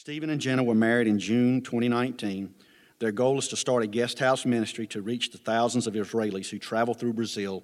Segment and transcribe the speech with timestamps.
[0.00, 2.54] Stephen and Jenna were married in June 2019.
[3.00, 6.48] Their goal is to start a guest house ministry to reach the thousands of Israelis
[6.48, 7.62] who travel through Brazil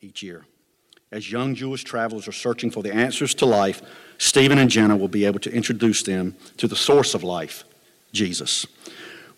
[0.00, 0.46] each year.
[1.12, 3.82] As young Jewish travelers are searching for the answers to life,
[4.16, 7.64] Stephen and Jenna will be able to introduce them to the source of life,
[8.10, 8.66] Jesus.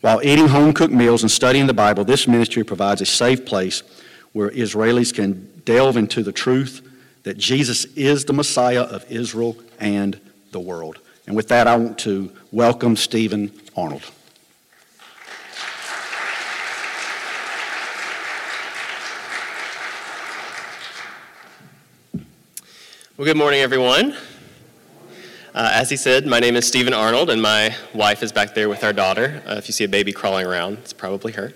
[0.01, 3.83] While eating home cooked meals and studying the Bible, this ministry provides a safe place
[4.33, 6.89] where Israelis can delve into the truth
[7.25, 10.21] that Jesus is the Messiah of Israel and
[10.53, 11.01] the world.
[11.29, 14.01] And with that, I want to welcome Stephen Arnold.
[23.19, 24.17] Well, good morning, everyone.
[25.55, 28.71] Uh, as he said, my name is Stephen Arnold, and my wife is back there
[28.71, 29.43] with our daughter.
[29.47, 31.53] Uh, if you see a baby crawling around, it's probably her.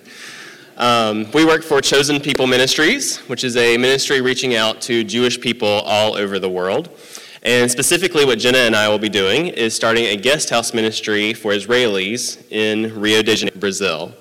[0.76, 5.40] Um, we work for Chosen People Ministries, which is a ministry reaching out to Jewish
[5.40, 6.90] people all over the world.
[7.44, 11.34] And specifically, what Jenna and I will be doing is starting a guest house ministry
[11.34, 14.14] for Israelis in Rio de Janeiro, Brazil.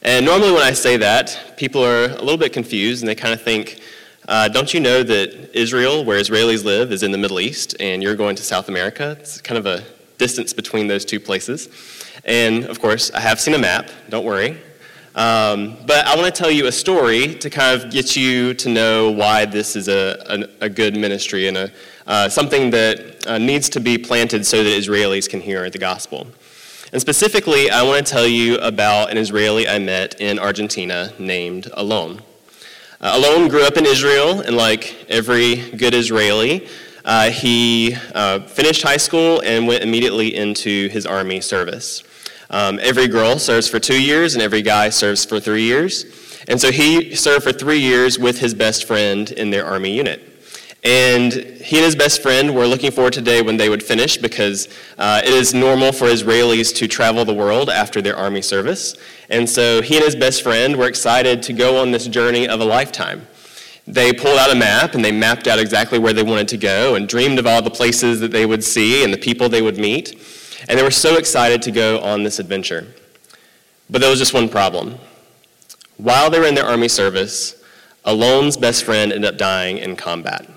[0.00, 3.34] And normally, when I say that, people are a little bit confused and they kind
[3.34, 3.80] of think,
[4.26, 8.02] uh, don't you know that Israel, where Israelis live, is in the Middle East and
[8.02, 9.18] you're going to South America?
[9.20, 9.84] It's kind of a
[10.16, 11.68] distance between those two places.
[12.24, 14.56] And of course, I have seen a map, don't worry.
[15.14, 18.68] Um, but I want to tell you a story to kind of get you to
[18.70, 21.72] know why this is a, a, a good ministry and a,
[22.06, 26.26] uh, something that uh, needs to be planted so that Israelis can hear the gospel.
[26.92, 31.70] And specifically, I want to tell you about an Israeli I met in Argentina named
[31.74, 32.22] Alon.
[33.00, 36.68] Uh, Alon grew up in Israel, and like every good Israeli,
[37.04, 42.02] uh, he uh, finished high school and went immediately into his army service.
[42.52, 46.04] Um, every girl serves for two years, and every guy serves for three years.
[46.48, 50.28] And so he served for three years with his best friend in their army unit.
[50.84, 53.82] And he and his best friend were looking forward to the day when they would
[53.82, 58.42] finish because uh, it is normal for Israelis to travel the world after their army
[58.42, 58.96] service.
[59.30, 62.60] And so he and his best friend were excited to go on this journey of
[62.60, 63.28] a lifetime.
[63.86, 66.96] They pulled out a map and they mapped out exactly where they wanted to go
[66.96, 69.78] and dreamed of all the places that they would see and the people they would
[69.78, 70.18] meet.
[70.68, 72.86] And they were so excited to go on this adventure.
[73.90, 74.98] But there was just one problem.
[75.96, 77.62] While they were in their army service,
[78.04, 80.48] Alon's best friend ended up dying in combat.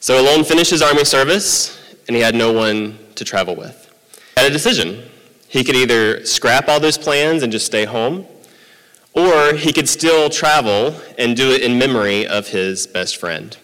[0.00, 3.90] So Alon finished his army service, and he had no one to travel with.
[4.34, 5.02] He had a decision.
[5.48, 8.26] He could either scrap all those plans and just stay home,
[9.14, 13.56] or he could still travel and do it in memory of his best friend.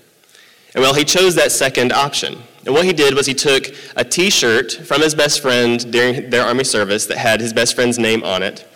[0.75, 2.43] And well, he chose that second option.
[2.69, 6.29] And what he did was he took a t shirt from his best friend during
[6.29, 8.69] their army service that had his best friend's name on it.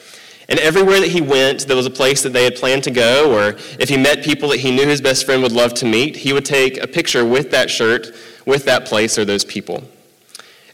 [0.48, 3.30] And everywhere that he went, there was a place that they had planned to go,
[3.36, 6.16] or if he met people that he knew his best friend would love to meet,
[6.16, 8.16] he would take a picture with that shirt,
[8.46, 9.84] with that place or those people.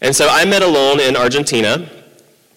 [0.01, 1.91] And so I met Alon in Argentina,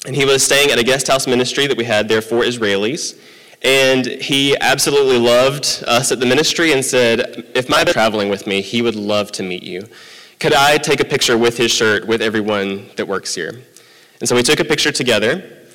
[0.06, 3.20] and he was staying at a guest house ministry that we had there for Israelis.
[3.64, 8.46] And he absolutely loved us at the ministry and said, if my best traveling with
[8.46, 9.88] me, he would love to meet you.
[10.42, 13.62] Could I take a picture with his shirt with everyone that works here?
[14.20, 15.68] And so we took a picture together.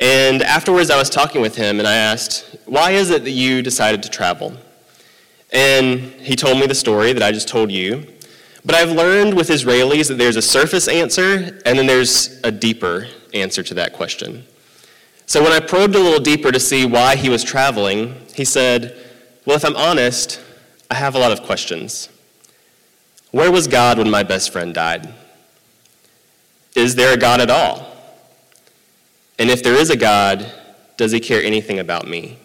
[0.00, 3.60] And afterwards, I was talking with him and I asked, Why is it that you
[3.60, 4.54] decided to travel?
[5.52, 8.06] And he told me the story that I just told you.
[8.64, 13.06] But I've learned with Israelis that there's a surface answer and then there's a deeper
[13.34, 14.46] answer to that question.
[15.26, 18.96] So when I probed a little deeper to see why he was traveling, he said,
[19.44, 20.40] Well, if I'm honest,
[20.90, 22.08] I have a lot of questions.
[23.34, 25.12] Where was God when my best friend died?
[26.76, 27.84] Is there a God at all?
[29.40, 30.48] And if there is a God,
[30.96, 32.38] does he care anything about me?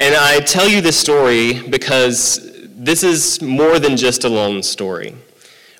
[0.00, 5.14] And I tell you this story because this is more than just a lone story.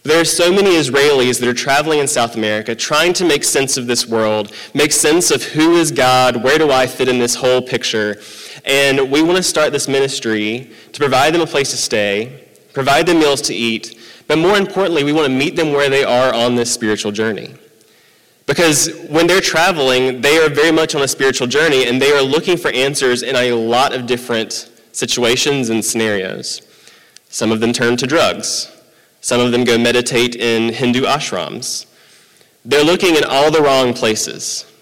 [0.05, 3.77] There are so many Israelis that are traveling in South America trying to make sense
[3.77, 7.35] of this world, make sense of who is God, where do I fit in this
[7.35, 8.23] whole picture.
[8.65, 12.45] And we want to start this ministry to provide them a place to stay,
[12.79, 16.05] provide them meals to eat, but more importantly, we want to meet them where they
[16.05, 17.53] are on this spiritual journey.
[18.47, 22.23] Because when they're traveling, they are very much on a spiritual journey and they are
[22.23, 26.63] looking for answers in a lot of different situations and scenarios.
[27.29, 28.71] Some of them turn to drugs.
[29.23, 31.87] Some of them go meditate in Hindu ashrams.
[32.65, 34.73] They're looking in all the wrong places.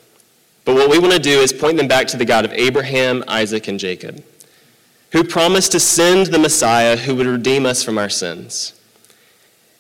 [0.66, 3.24] But what we want to do is point them back to the God of Abraham,
[3.26, 4.22] Isaac, and Jacob,
[5.16, 8.78] who promised to send the Messiah who would redeem us from our sins.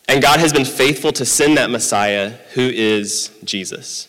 [0.08, 4.08] And God has been faithful to send that Messiah who is Jesus.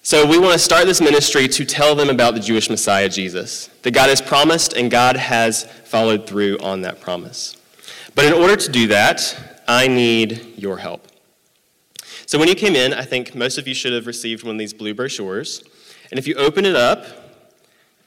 [0.00, 3.66] So we want to start this ministry to tell them about the Jewish Messiah, Jesus,
[3.82, 7.58] that God has promised and God has followed through on that promise.
[8.14, 11.06] But in order to do that, I need your help.
[12.24, 14.58] So when you came in, I think most of you should have received one of
[14.58, 15.62] these blue brochures.
[16.10, 17.21] And if you open it up,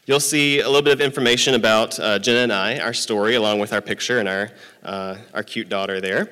[0.05, 3.59] you'll see a little bit of information about uh, Jenna and I, our story, along
[3.59, 4.51] with our picture and our,
[4.83, 6.29] uh, our cute daughter there.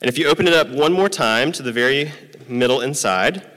[0.00, 2.12] And if you open it up one more time to the very
[2.48, 3.48] middle inside,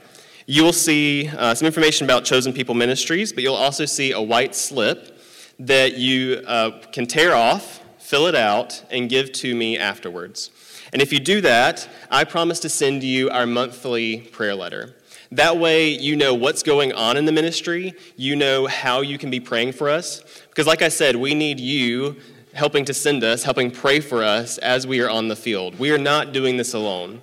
[0.46, 4.20] you will see uh, some information about Chosen People Ministries, but you'll also see a
[4.20, 5.18] white slip
[5.58, 10.50] that you uh, can tear off, fill it out, and give to me afterwards.
[10.92, 14.94] And if you do that, I promise to send you our monthly prayer letter.
[15.32, 19.30] That way, you know what's going on in the ministry, you know how you can
[19.30, 20.22] be praying for us.
[20.50, 22.16] Because, like I said, we need you
[22.52, 25.78] helping to send us, helping pray for us as we are on the field.
[25.78, 27.22] We are not doing this alone.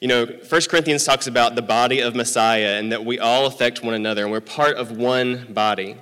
[0.00, 3.80] You know, 1 Corinthians talks about the body of Messiah and that we all affect
[3.80, 5.94] one another and we're part of one body.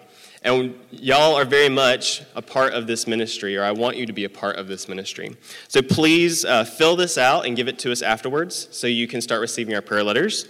[0.42, 4.12] And y'all are very much a part of this ministry, or I want you to
[4.14, 5.36] be a part of this ministry.
[5.68, 9.20] So please uh, fill this out and give it to us afterwards so you can
[9.20, 10.46] start receiving our prayer letters.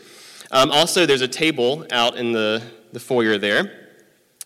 [0.55, 2.63] Um, also, there's a table out in the,
[2.93, 3.89] the foyer there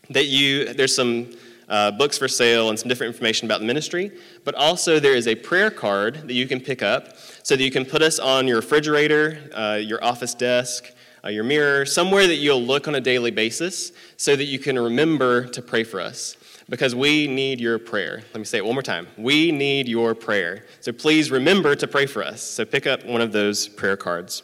[0.09, 1.37] that you, there's some
[1.69, 4.13] uh, books for sale and some different information about the ministry,
[4.43, 7.71] but also there is a prayer card that you can pick up so that you
[7.71, 10.91] can put us on your refrigerator, uh, your office desk,
[11.27, 14.79] uh, your mirror, somewhere that you'll look on a daily basis so that you can
[14.79, 16.39] remember to pray for us.
[16.71, 18.23] Because we need your prayer.
[18.33, 19.09] Let me say it one more time.
[19.19, 20.65] We need your prayer.
[20.81, 22.43] So please remember to pray for us.
[22.43, 24.43] So pick up one of those prayer cards.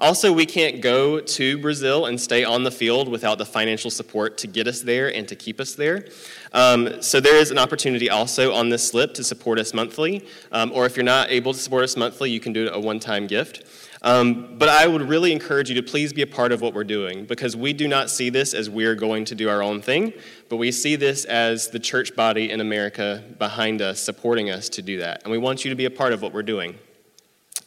[0.00, 4.38] Also, we can't go to Brazil and stay on the field without the financial support
[4.38, 6.06] to get us there and to keep us there.
[6.52, 10.24] Um, so there is an opportunity also on this slip to support us monthly.
[10.52, 13.00] Um, or if you're not able to support us monthly, you can do a one
[13.00, 13.64] time gift.
[14.02, 16.84] Um, but I would really encourage you to please be a part of what we're
[16.84, 20.12] doing because we do not see this as we're going to do our own thing,
[20.48, 24.82] but we see this as the church body in America behind us, supporting us to
[24.82, 25.24] do that.
[25.24, 26.78] And we want you to be a part of what we're doing.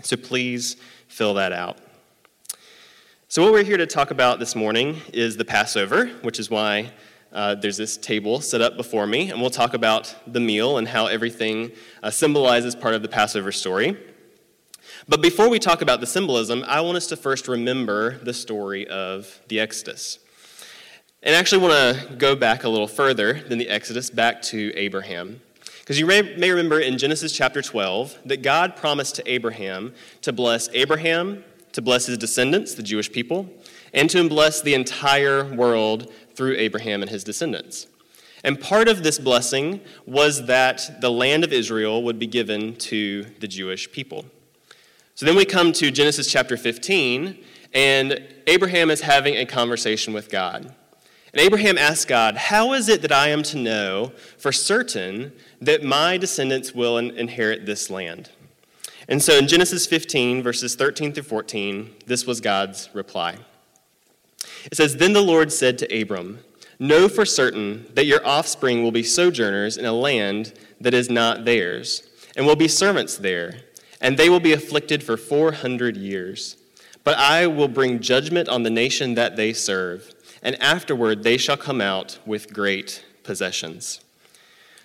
[0.02, 0.78] So please
[1.10, 1.78] fill that out.
[3.32, 6.92] So, what we're here to talk about this morning is the Passover, which is why
[7.32, 10.86] uh, there's this table set up before me, and we'll talk about the meal and
[10.86, 11.72] how everything
[12.04, 13.96] uh, symbolizes part of the Passover story.
[15.08, 18.86] But before we talk about the symbolism, I want us to first remember the story
[18.90, 20.20] of the Exodus.
[21.24, 24.74] And I actually want to go back a little further than the Exodus, back to
[24.76, 25.40] Abraham.
[25.80, 30.34] Because you may, may remember in Genesis chapter 12 that God promised to Abraham to
[30.34, 33.50] bless Abraham, to bless his descendants, the Jewish people,
[33.94, 37.88] and to bless the entire world through Abraham and his descendants.
[38.44, 43.24] And part of this blessing was that the land of Israel would be given to
[43.40, 44.26] the Jewish people.
[45.16, 47.38] So then we come to Genesis chapter 15,
[47.74, 50.74] and Abraham is having a conversation with God.
[51.34, 55.32] And Abraham asks God, How is it that I am to know for certain
[55.62, 58.32] that my descendants will inherit this land?
[59.08, 63.38] And so in Genesis 15, verses 13 through 14, this was God's reply.
[64.66, 66.40] It says, Then the Lord said to Abram,
[66.80, 71.46] Know for certain that your offspring will be sojourners in a land that is not
[71.46, 72.04] theirs,
[72.36, 73.62] and will be servants there
[74.02, 76.58] and they will be afflicted for 400 years.
[77.04, 81.58] But I will bring judgment on the nation that they serve, and afterward they shall
[81.58, 84.02] come out with great possessions.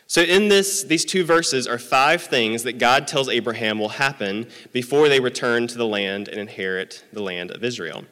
[0.09, 4.47] So, in this, these two verses are five things that God tells Abraham will happen
[4.73, 8.05] before they return to the land and inherit the land of Israel.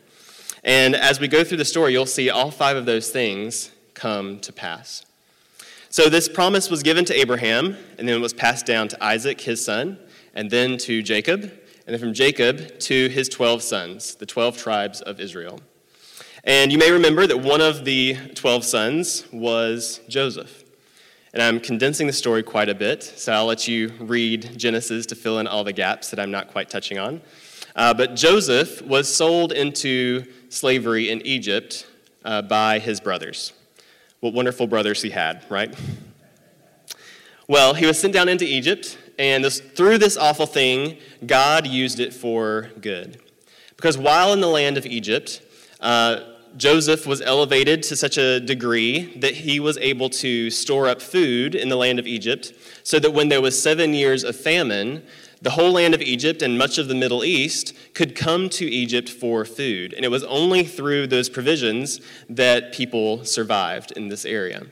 [0.65, 4.41] And as we go through the story, you'll see all five of those things come
[4.41, 5.07] to pass.
[5.89, 9.41] So, this promise was given to Abraham, and then it was passed down to Isaac,
[9.41, 9.97] his son,
[10.35, 15.01] and then to Jacob, and then from Jacob to his 12 sons, the 12 tribes
[15.01, 15.61] of Israel.
[16.43, 20.64] And you may remember that one of the 12 sons was Joseph.
[21.35, 25.17] And I'm condensing the story quite a bit, so I'll let you read Genesis to
[25.17, 27.21] fill in all the gaps that I'm not quite touching on.
[27.75, 31.89] Uh, but Joseph was sold into slavery in Egypt
[32.25, 33.53] uh, by his brothers.
[34.21, 35.75] What wonderful brothers he had, right?
[37.49, 41.99] Well, he was sent down into Egypt, and this, through this awful thing, God used
[41.99, 43.21] it for good.
[43.75, 45.43] Because while in the land of Egypt,
[45.81, 51.03] uh, Joseph was elevated to such a degree that he was able to store up
[51.03, 55.03] food in the land of Egypt, so that when there was seven years of famine,
[55.43, 59.09] the whole land of Egypt and much of the Middle East could come to Egypt
[59.09, 59.93] for food.
[59.93, 64.67] And it was only through those provisions that people survived in this area.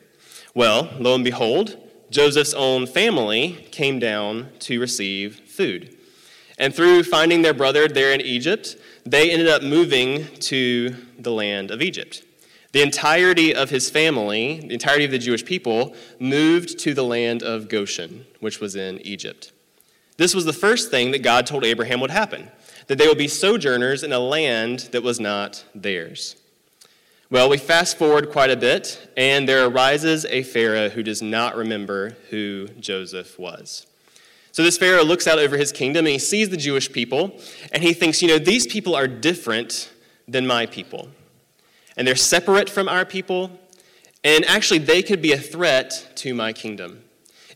[0.54, 1.76] Well, lo and behold,
[2.10, 5.96] Joseph's own family came down to receive food.
[6.58, 11.70] And through finding their brother there in Egypt, they ended up moving to the land
[11.70, 12.22] of Egypt.
[12.72, 17.42] The entirety of his family, the entirety of the Jewish people, moved to the land
[17.42, 19.52] of Goshen, which was in Egypt.
[20.16, 22.50] This was the first thing that God told Abraham would happen
[22.88, 26.36] that they would be sojourners in a land that was not theirs.
[27.30, 31.56] Well, we fast forward quite a bit, and there arises a Pharaoh who does not
[31.56, 33.86] remember who Joseph was.
[34.52, 37.40] So this Pharaoh looks out over his kingdom and he sees the Jewish people,
[37.72, 39.90] and he thinks, you know, these people are different
[40.28, 41.08] than my people.
[41.96, 43.58] And they're separate from our people,
[44.24, 47.02] and actually, they could be a threat to my kingdom.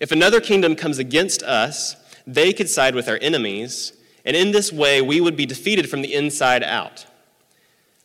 [0.01, 1.95] If another kingdom comes against us,
[2.27, 3.93] they could side with our enemies,
[4.25, 7.07] and in this way, we would be defeated from the inside out.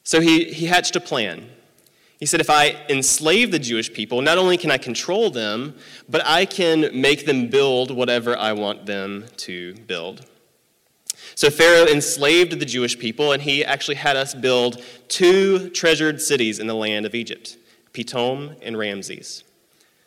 [0.04, 1.50] So he, he hatched a plan.
[2.22, 5.76] He said, If I enslave the Jewish people, not only can I control them,
[6.08, 10.26] but I can make them build whatever I want them to build.
[11.34, 16.60] So Pharaoh enslaved the Jewish people, and he actually had us build two treasured cities
[16.60, 17.58] in the land of Egypt
[17.92, 19.44] Pithom and Ramses.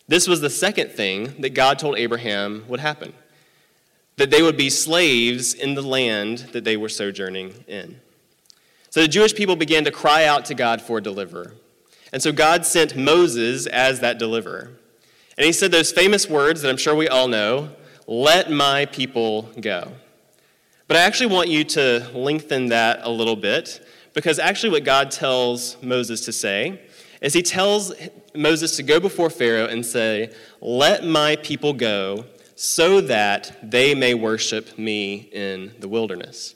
[0.07, 3.13] This was the second thing that God told Abraham would happen
[4.17, 8.01] that they would be slaves in the land that they were sojourning in.
[8.91, 11.55] So the Jewish people began to cry out to God for a deliverer.
[12.15, 14.71] And so God sent Moses as that deliverer.
[15.37, 17.71] And he said those famous words that I'm sure we all know
[18.07, 19.91] let my people go.
[20.87, 25.11] But I actually want you to lengthen that a little bit because actually, what God
[25.11, 26.81] tells Moses to say
[27.21, 27.93] is he tells
[28.33, 34.15] Moses to go before Pharaoh and say, Let my people go so that they may
[34.15, 36.55] worship me in the wilderness.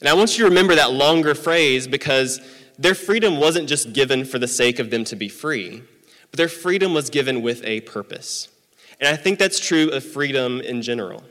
[0.00, 2.40] And I want you to remember that longer phrase because
[2.78, 5.82] their freedom wasn't just given for the sake of them to be free,
[6.30, 8.48] but their freedom was given with a purpose.
[9.00, 11.24] And I think that's true of freedom in general.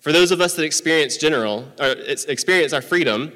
[0.00, 1.90] For those of us that experience general or
[2.28, 3.32] experience our freedom,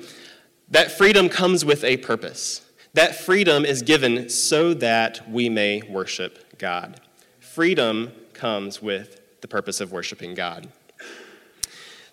[0.71, 2.63] that freedom comes with a purpose.
[2.95, 7.01] That freedom is given so that we may worship God.
[7.41, 10.69] Freedom comes with the purpose of worshiping God.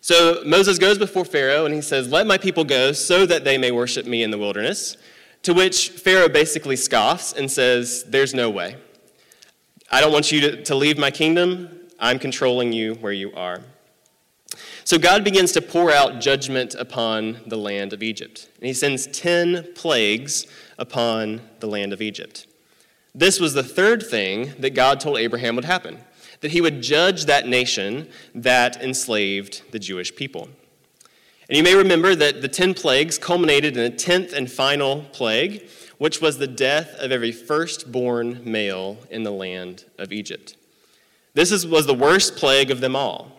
[0.02, 3.58] So Moses goes before Pharaoh and he says, Let my people go so that they
[3.58, 4.98] may worship me in the wilderness.
[5.44, 8.78] To which Pharaoh basically scoffs and says, There's no way.
[9.92, 11.70] I don't want you to, to leave my kingdom.
[12.00, 13.62] I'm controlling you where you are.
[14.86, 18.50] So God begins to pour out judgment upon the land of Egypt.
[18.58, 20.46] And he sends 10 plagues
[20.78, 22.48] upon the land of Egypt.
[23.16, 26.00] This was the third thing that God told Abraham would happen
[26.42, 30.50] that he would judge that nation that enslaved the Jewish people.
[31.54, 35.70] And you may remember that the 10 plagues culminated in the 10th and final plague,
[36.00, 40.58] which was the death of every firstborn male in the land of Egypt.
[41.36, 43.34] This is, was the worst plague of them all.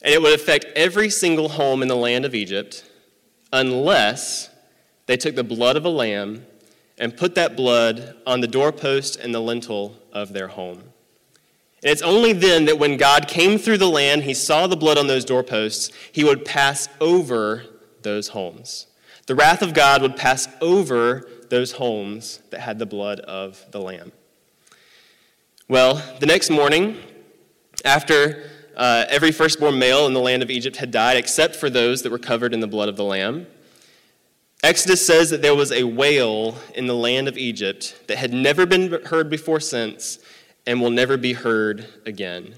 [0.00, 2.90] And it would affect every single home in the land of Egypt
[3.52, 4.48] unless
[5.04, 6.46] they took the blood of a lamb
[6.96, 10.87] and put that blood on the doorpost and the lintel of their home.
[11.82, 14.98] And it's only then that when God came through the land, he saw the blood
[14.98, 17.64] on those doorposts, he would pass over
[18.02, 18.86] those homes.
[19.26, 23.80] The wrath of God would pass over those homes that had the blood of the
[23.80, 24.12] Lamb.
[25.68, 26.96] Well, the next morning,
[27.84, 32.02] after uh, every firstborn male in the land of Egypt had died, except for those
[32.02, 33.46] that were covered in the blood of the Lamb,
[34.62, 38.66] Exodus says that there was a wail in the land of Egypt that had never
[38.66, 40.18] been heard before since
[40.68, 42.54] and will never be heard again.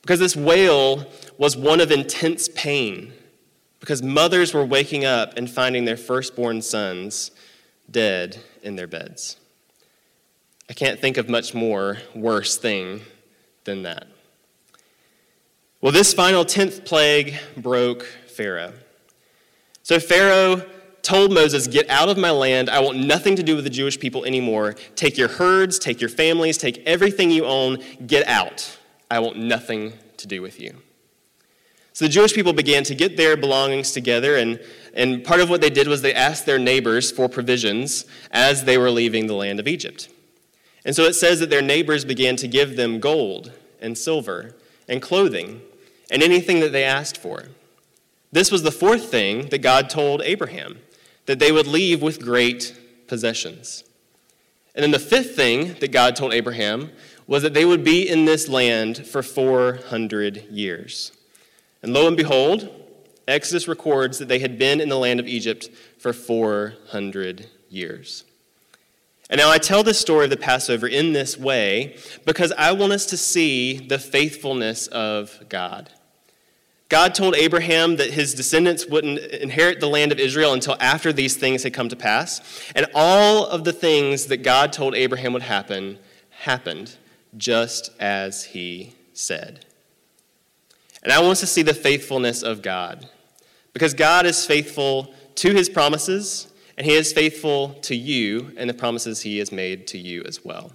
[0.00, 1.04] Because this wail
[1.36, 3.12] was one of intense pain,
[3.80, 7.32] because mothers were waking up and finding their firstborn sons
[7.90, 9.36] dead in their beds.
[10.70, 13.00] I can't think of much more worse thing
[13.64, 14.06] than that.
[15.80, 18.74] Well, this final 10th plague broke Pharaoh.
[19.82, 20.64] So Pharaoh
[21.04, 22.68] told Moses, Get out of my land.
[22.68, 24.74] I want nothing to do with the Jewish people anymore.
[24.96, 28.78] Take your herds, take your families, take everything you own, get out.
[29.10, 30.74] I want nothing to do with you.
[31.92, 34.58] So the Jewish people began to get their belongings together, and,
[34.94, 38.76] and part of what they did was they asked their neighbors for provisions as they
[38.76, 40.08] were leaving the land of Egypt.
[40.84, 44.56] And so it says that their neighbors began to give them gold and silver
[44.88, 45.62] and clothing
[46.10, 47.44] and anything that they asked for.
[48.32, 50.80] This was the fourth thing that God told Abraham
[51.26, 52.74] that they would leave with great
[53.06, 53.84] possessions.
[54.74, 56.90] And then the fifth thing that God told Abraham
[57.26, 61.12] was that they would be in this land for 400 years.
[61.82, 62.68] And lo and behold,
[63.26, 68.24] Exodus records that they had been in the land of Egypt for 400 years.
[69.30, 72.92] And now I tell this story of the Passover in this way because I want
[72.92, 75.90] us to see the faithfulness of God.
[76.94, 81.36] God told Abraham that his descendants wouldn't inherit the land of Israel until after these
[81.36, 82.62] things had come to pass.
[82.76, 85.98] And all of the things that God told Abraham would happen
[86.30, 86.94] happened
[87.36, 89.66] just as he said.
[91.02, 93.08] And I want us to see the faithfulness of God
[93.72, 96.46] Because God is faithful to his promises,
[96.78, 100.44] and he is faithful to you and the promises he has made to you as
[100.44, 100.70] well.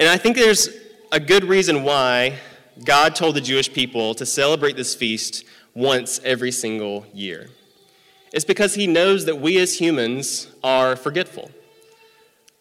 [0.00, 0.70] And I think there's
[1.12, 2.40] a good reason why
[2.84, 7.50] God told the Jewish people to celebrate this feast once every single year.
[8.32, 11.50] It's because he knows that we as humans are forgetful.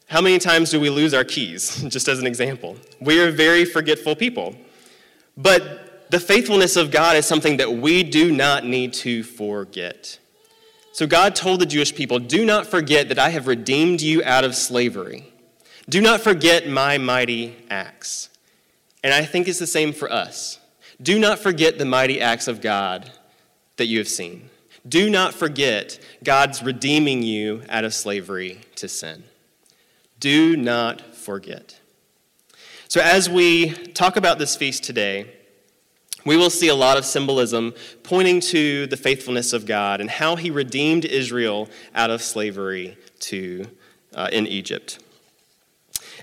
[0.07, 2.75] How many times do we lose our keys, just as an example?
[2.99, 4.55] We are very forgetful people.
[5.37, 10.17] But the faithfulness of God is something that we do not need to forget.
[10.91, 14.43] So God told the Jewish people, Do not forget that I have redeemed you out
[14.43, 15.31] of slavery.
[15.87, 18.28] Do not forget my mighty acts.
[19.03, 20.59] And I think it's the same for us.
[21.01, 23.11] Do not forget the mighty acts of God
[23.77, 24.49] that you have seen.
[24.87, 29.23] Do not forget God's redeeming you out of slavery to sin.
[30.19, 31.79] Do not forget.
[32.87, 35.31] So, as we talk about this feast today,
[36.25, 40.35] we will see a lot of symbolism pointing to the faithfulness of God and how
[40.35, 43.65] he redeemed Israel out of slavery to,
[44.13, 44.99] uh, in Egypt.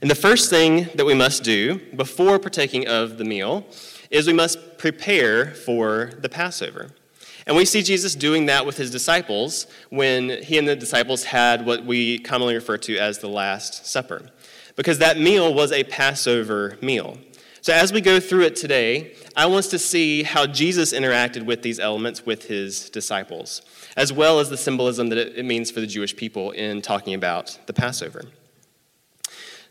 [0.02, 3.66] And the first thing that we must do before partaking of the meal
[4.10, 6.90] is we must prepare for the Passover.
[7.46, 11.64] And we see Jesus doing that with his disciples when he and the disciples had
[11.64, 14.28] what we commonly refer to as the Last Supper,
[14.74, 17.18] because that meal was a Passover meal.
[17.60, 21.44] So, as we go through it today, I want us to see how Jesus interacted
[21.44, 23.62] with these elements with his disciples,
[23.96, 27.58] as well as the symbolism that it means for the Jewish people in talking about
[27.66, 28.22] the Passover.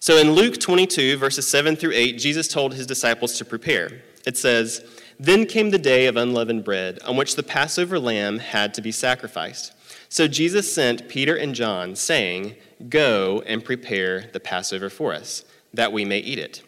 [0.05, 4.03] So, in Luke 22, verses 7 through 8, Jesus told his disciples to prepare.
[4.23, 4.85] It says,
[5.19, 8.91] then came the day of unleavened bread, on which the Passover lamb had to be
[8.91, 9.73] sacrificed.
[10.07, 12.55] So Jesus sent Peter and John, saying,
[12.87, 15.43] Go and prepare the Passover for us,
[15.73, 16.61] that we may eat it.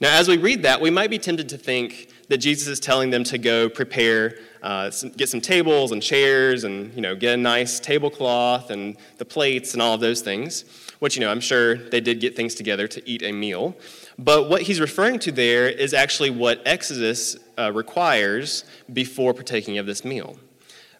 [0.00, 3.10] Now, as we read that, we might be tempted to think that Jesus is telling
[3.10, 7.34] them to go prepare, uh, some, get some tables and chairs and, you know, get
[7.34, 10.64] a nice tablecloth and the plates and all of those things,
[11.00, 13.76] which, you know, I'm sure they did get things together to eat a meal.
[14.18, 19.84] But what he's referring to there is actually what Exodus uh, requires before partaking of
[19.84, 20.38] this meal.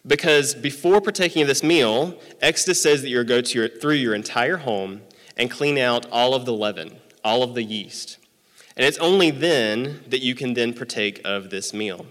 [0.05, 4.13] Because before partaking of this meal, Exodus says that you're go to your, through your
[4.13, 5.01] entire home
[5.37, 8.19] and clean out all of the leaven, all of the yeast.
[8.77, 12.05] And it's only then that you can then partake of this meal.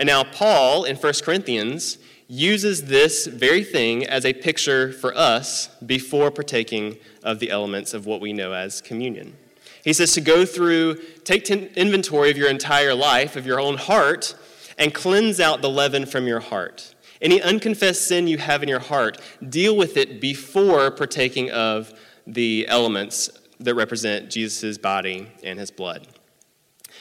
[0.00, 5.68] And now, Paul in 1 Corinthians uses this very thing as a picture for us
[5.84, 9.36] before partaking of the elements of what we know as communion.
[9.84, 14.34] He says to go through, take inventory of your entire life, of your own heart,
[14.78, 16.94] and cleanse out the leaven from your heart.
[17.20, 21.92] Any unconfessed sin you have in your heart, deal with it before partaking of
[22.26, 26.06] the elements that represent Jesus' body and his blood.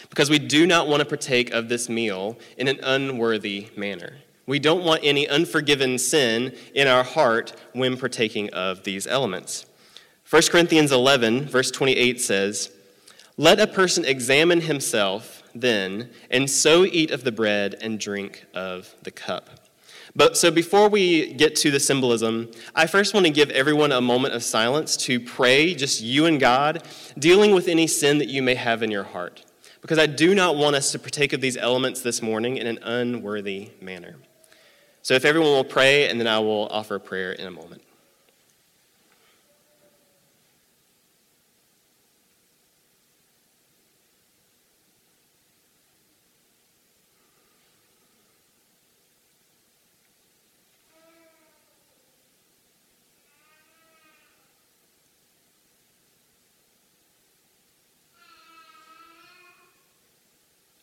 [0.09, 4.17] Because we do not want to partake of this meal in an unworthy manner.
[4.45, 9.67] We don't want any unforgiven sin in our heart when partaking of these elements.
[10.29, 12.71] 1 Corinthians 11, verse 28 says,
[13.37, 18.95] Let a person examine himself then, and so eat of the bread and drink of
[19.03, 19.49] the cup.
[20.15, 24.01] But so before we get to the symbolism, I first want to give everyone a
[24.01, 26.83] moment of silence to pray, just you and God,
[27.17, 29.45] dealing with any sin that you may have in your heart.
[29.81, 32.79] Because I do not want us to partake of these elements this morning in an
[32.83, 34.15] unworthy manner.
[35.01, 37.81] So if everyone will pray, and then I will offer a prayer in a moment.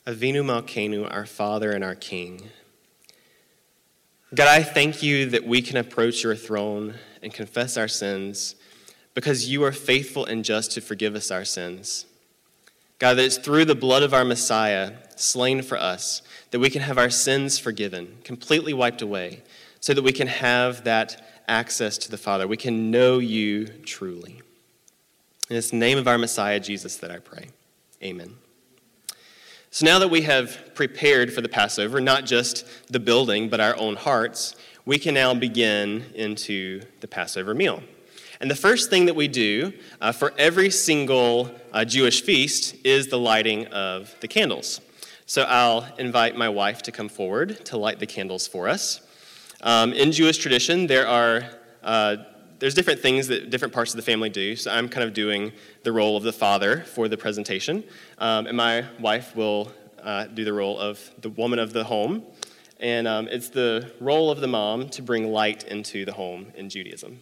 [0.06, 2.50] Avinu Malkeinu, our Father and our King.
[4.32, 8.54] God, I thank you that we can approach your throne and confess our sins
[9.14, 12.06] because you are faithful and just to forgive us our sins.
[13.00, 16.82] God, that it's through the blood of our Messiah, slain for us, that we can
[16.82, 19.42] have our sins forgiven, completely wiped away,
[19.80, 22.46] so that we can have that access to the Father.
[22.46, 24.40] We can know you truly.
[25.50, 27.48] In the name of our Messiah, Jesus, that I pray.
[28.02, 28.36] Amen.
[29.76, 33.76] So now that we have prepared for the Passover, not just the building, but our
[33.76, 37.82] own hearts, we can now begin into the Passover meal.
[38.40, 43.08] And the first thing that we do uh, for every single uh, Jewish feast is
[43.08, 44.80] the lighting of the candles.
[45.26, 49.02] So I'll invite my wife to come forward to light the candles for us.
[49.60, 51.50] Um, in Jewish tradition, there are
[51.82, 52.16] uh,
[52.58, 54.56] there's different things that different parts of the family do.
[54.56, 57.84] So I'm kind of doing the role of the father for the presentation,
[58.18, 62.24] um, and my wife will uh, do the role of the woman of the home.
[62.78, 66.68] And um, it's the role of the mom to bring light into the home in
[66.68, 67.20] Judaism.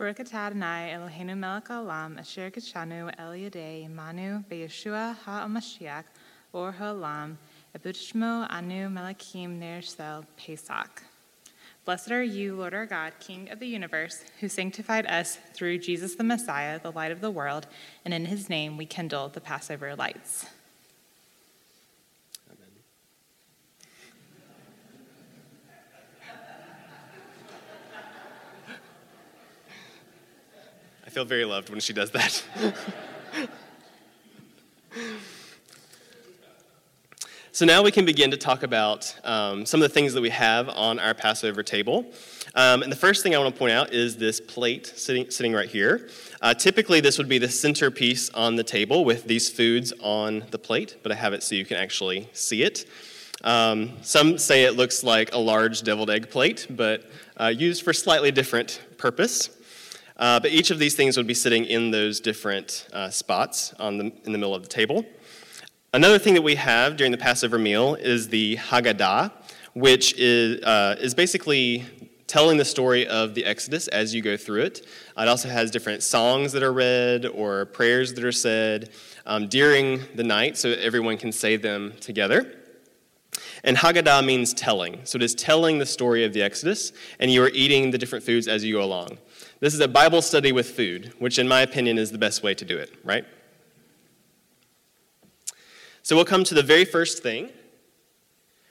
[0.00, 6.04] Baruch atah Adonai Eloheinu melech haolam asher kishanu el yadei manu beyeshua ha'amashiach
[6.54, 7.36] or ha'olam
[7.76, 9.82] ebutishmo anu melachim ner
[10.38, 11.02] pesach.
[11.84, 16.14] Blessed are you, Lord our God, King of the universe, who sanctified us through Jesus
[16.14, 17.66] the Messiah, the light of the world,
[18.02, 20.46] and in his name we kindle the Passover lights.
[31.10, 32.40] I feel very loved when she does that.
[37.50, 40.30] so now we can begin to talk about um, some of the things that we
[40.30, 42.06] have on our Passover table.
[42.54, 45.52] Um, and the first thing I want to point out is this plate sitting, sitting
[45.52, 46.08] right here.
[46.40, 50.60] Uh, typically, this would be the centerpiece on the table with these foods on the
[50.60, 52.86] plate, but I have it so you can actually see it.
[53.42, 57.92] Um, some say it looks like a large deviled egg plate, but uh, used for
[57.92, 59.50] slightly different purpose.
[60.20, 63.96] Uh, but each of these things would be sitting in those different uh, spots on
[63.96, 65.02] the, in the middle of the table.
[65.94, 69.32] Another thing that we have during the Passover meal is the Haggadah,
[69.72, 71.86] which is, uh, is basically
[72.26, 74.86] telling the story of the Exodus as you go through it.
[75.16, 78.90] It also has different songs that are read or prayers that are said
[79.24, 82.58] um, during the night so that everyone can say them together.
[83.64, 85.00] And Haggadah means telling.
[85.04, 88.24] So it is telling the story of the Exodus, and you are eating the different
[88.24, 89.18] foods as you go along.
[89.60, 92.54] This is a Bible study with food, which, in my opinion, is the best way
[92.54, 93.26] to do it, right?
[96.02, 97.50] So we'll come to the very first thing,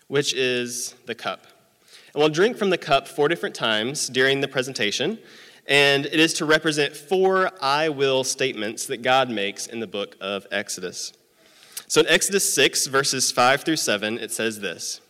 [0.07, 1.45] which is the cup.
[2.11, 5.19] And we'll drink from the cup four different times during the presentation,
[5.67, 10.17] and it is to represent four I will statements that God makes in the book
[10.19, 11.13] of Exodus.
[11.87, 15.01] So in Exodus 6, verses 5 through 7, it says this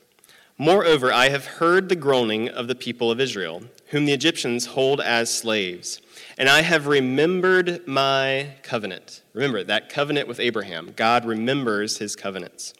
[0.57, 5.01] Moreover, I have heard the groaning of the people of Israel whom the Egyptians hold
[5.01, 6.01] as slaves.
[6.37, 9.21] And I have remembered my covenant.
[9.33, 10.93] Remember, that covenant with Abraham.
[10.95, 12.73] God remembers his covenants.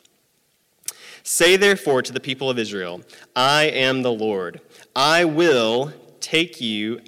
[1.24, 3.02] Say therefore to the people of Israel,
[3.36, 4.62] I am the Lord.
[4.96, 7.02] I will take you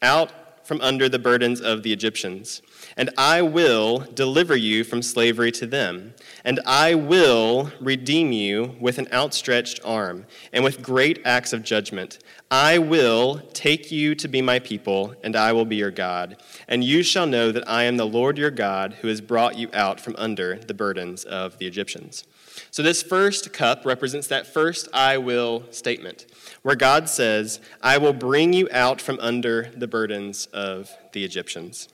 [0.00, 2.62] out from under the burdens of the Egyptians
[2.96, 8.98] and I will deliver you from slavery to them, and I will redeem you with
[8.98, 12.18] an outstretched arm and with great acts of judgment.
[12.50, 16.36] I will take you to be my people, and I will be your God.
[16.68, 19.70] And you shall know that I am the Lord your God who has brought you
[19.72, 22.24] out from under the burdens of the Egyptians.
[22.70, 26.26] So, this first cup represents that first I will statement,
[26.62, 31.88] where God says, I will bring you out from under the burdens of the Egyptians.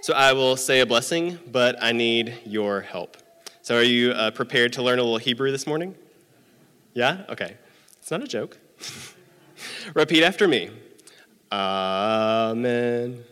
[0.00, 3.16] So I will say a blessing, but I need your help.
[3.62, 5.96] So are you uh, prepared to learn a little Hebrew this morning?
[6.94, 7.24] Yeah?
[7.28, 7.56] Okay.
[8.00, 8.56] It's not a joke.
[9.94, 10.70] Repeat after me.
[11.50, 13.24] Amen.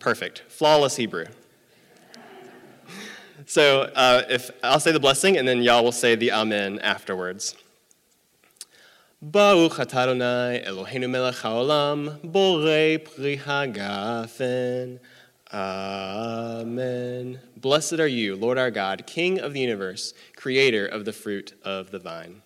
[0.00, 0.42] Perfect.
[0.48, 1.26] Flawless Hebrew.
[3.46, 7.54] So uh, if I'll say the blessing, and then y'all will say the Amen afterwards.
[9.26, 15.00] Adonai Eloheinu melech haolam, borei pri hagafen.
[15.50, 17.40] Amen.
[17.56, 21.90] Blessed are you, Lord our God, King of the universe, creator of the fruit of
[21.90, 22.42] the vine.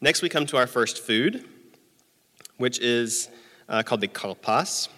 [0.00, 1.44] Next, we come to our first food,
[2.56, 3.28] which is
[3.68, 4.88] uh, called the karpas,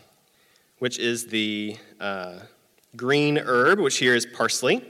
[0.78, 2.40] which is the uh,
[2.96, 4.84] green herb, which here is parsley.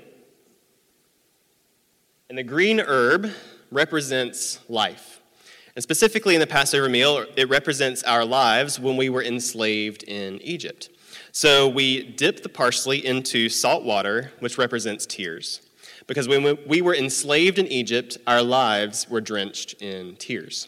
[2.28, 3.30] And the green herb
[3.70, 5.20] represents life.
[5.74, 10.40] And specifically in the Passover meal, it represents our lives when we were enslaved in
[10.42, 10.90] Egypt.
[11.32, 15.60] So we dip the parsley into salt water, which represents tears.
[16.06, 20.66] Because when we were enslaved in Egypt, our lives were drenched in tears.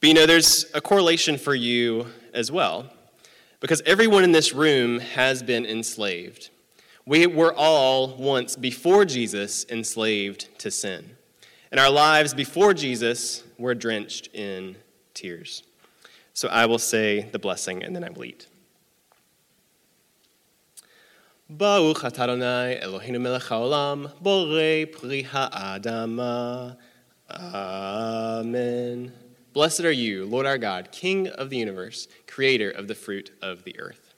[0.00, 2.90] But you know, there's a correlation for you as well
[3.62, 6.50] because everyone in this room has been enslaved.
[7.06, 11.16] We were all once, before Jesus, enslaved to sin.
[11.70, 14.74] And our lives before Jesus were drenched in
[15.14, 15.62] tears.
[16.34, 18.48] So I will say the blessing and then I will eat.
[27.30, 29.12] Amen.
[29.52, 33.64] Blessed are you, Lord our God, King of the universe, creator of the fruit of
[33.64, 34.14] the earth.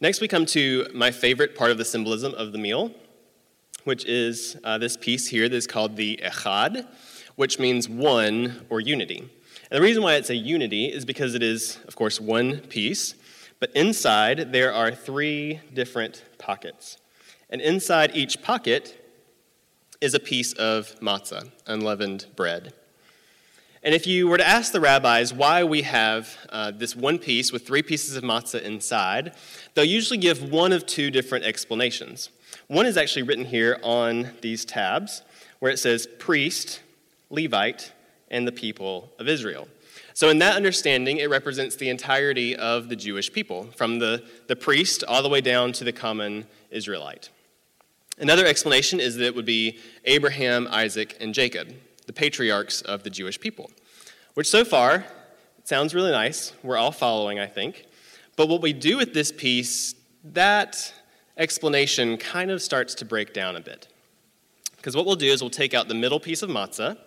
[0.00, 2.90] Next, we come to my favorite part of the symbolism of the meal,
[3.84, 6.88] which is uh, this piece here that is called the echad,
[7.36, 9.20] which means one or unity.
[9.70, 13.14] And the reason why it's a unity is because it is, of course, one piece,
[13.60, 16.98] but inside there are three different pockets.
[17.50, 19.00] And inside each pocket
[20.00, 22.74] is a piece of matzah, unleavened bread.
[23.82, 27.52] And if you were to ask the rabbis why we have uh, this one piece
[27.52, 29.34] with three pieces of matzah inside,
[29.74, 32.30] they'll usually give one of two different explanations.
[32.68, 35.22] One is actually written here on these tabs,
[35.58, 36.80] where it says priest,
[37.28, 37.92] Levite,
[38.30, 39.68] and the people of Israel.
[40.16, 44.54] So, in that understanding, it represents the entirety of the Jewish people, from the, the
[44.54, 47.30] priest all the way down to the common Israelite.
[48.18, 51.74] Another explanation is that it would be Abraham, Isaac, and Jacob,
[52.06, 53.72] the patriarchs of the Jewish people,
[54.34, 55.04] which so far
[55.64, 56.52] sounds really nice.
[56.62, 57.84] We're all following, I think.
[58.36, 60.94] But what we do with this piece, that
[61.36, 63.88] explanation kind of starts to break down a bit.
[64.76, 66.98] Because what we'll do is we'll take out the middle piece of matzah.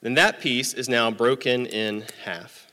[0.00, 2.68] Then that piece is now broken in half.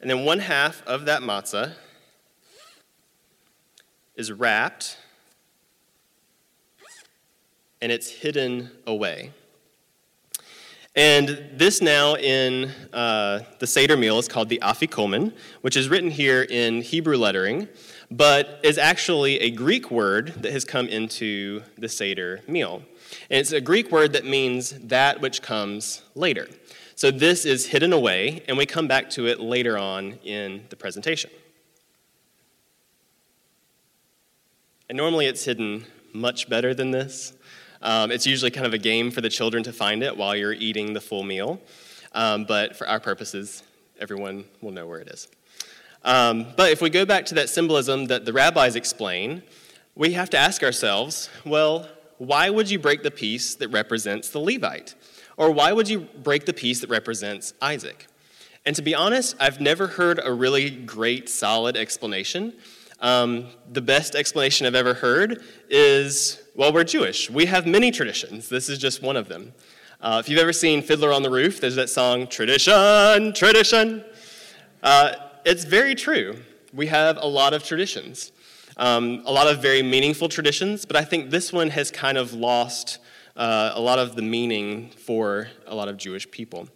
[0.00, 1.74] And then one half of that matzah
[4.14, 4.96] is wrapped
[7.80, 9.32] and it's hidden away.
[10.96, 16.10] And this now in uh, the Seder meal is called the afikomen, which is written
[16.10, 17.68] here in Hebrew lettering,
[18.10, 22.82] but is actually a Greek word that has come into the Seder meal.
[23.30, 26.48] And it's a Greek word that means that which comes later.
[26.94, 30.76] So this is hidden away, and we come back to it later on in the
[30.76, 31.30] presentation.
[34.88, 37.34] And normally it's hidden much better than this.
[37.82, 40.54] Um, it's usually kind of a game for the children to find it while you're
[40.54, 41.60] eating the full meal.
[42.12, 43.62] Um, but for our purposes,
[44.00, 45.28] everyone will know where it is.
[46.08, 49.42] Um, but if we go back to that symbolism that the rabbis explain,
[49.94, 54.38] we have to ask ourselves well, why would you break the piece that represents the
[54.38, 54.94] Levite?
[55.36, 58.06] Or why would you break the piece that represents Isaac?
[58.64, 62.54] And to be honest, I've never heard a really great, solid explanation.
[63.00, 67.28] Um, the best explanation I've ever heard is well, we're Jewish.
[67.28, 68.48] We have many traditions.
[68.48, 69.52] This is just one of them.
[70.00, 74.02] Uh, if you've ever seen Fiddler on the Roof, there's that song, Tradition, Tradition.
[74.82, 75.12] Uh,
[75.48, 76.36] it's very true.
[76.74, 78.32] We have a lot of traditions,
[78.76, 82.34] um, a lot of very meaningful traditions, but I think this one has kind of
[82.34, 82.98] lost
[83.34, 86.68] uh, a lot of the meaning for a lot of Jewish people.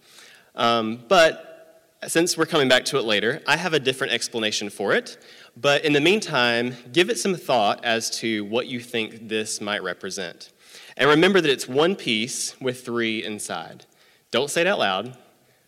[0.54, 4.94] Um, but since we're coming back to it later, I have a different explanation for
[4.94, 5.22] it.
[5.54, 9.82] But in the meantime, give it some thought as to what you think this might
[9.82, 10.50] represent.
[10.96, 13.84] And remember that it's one piece with three inside.
[14.30, 15.18] Don't say it out loud,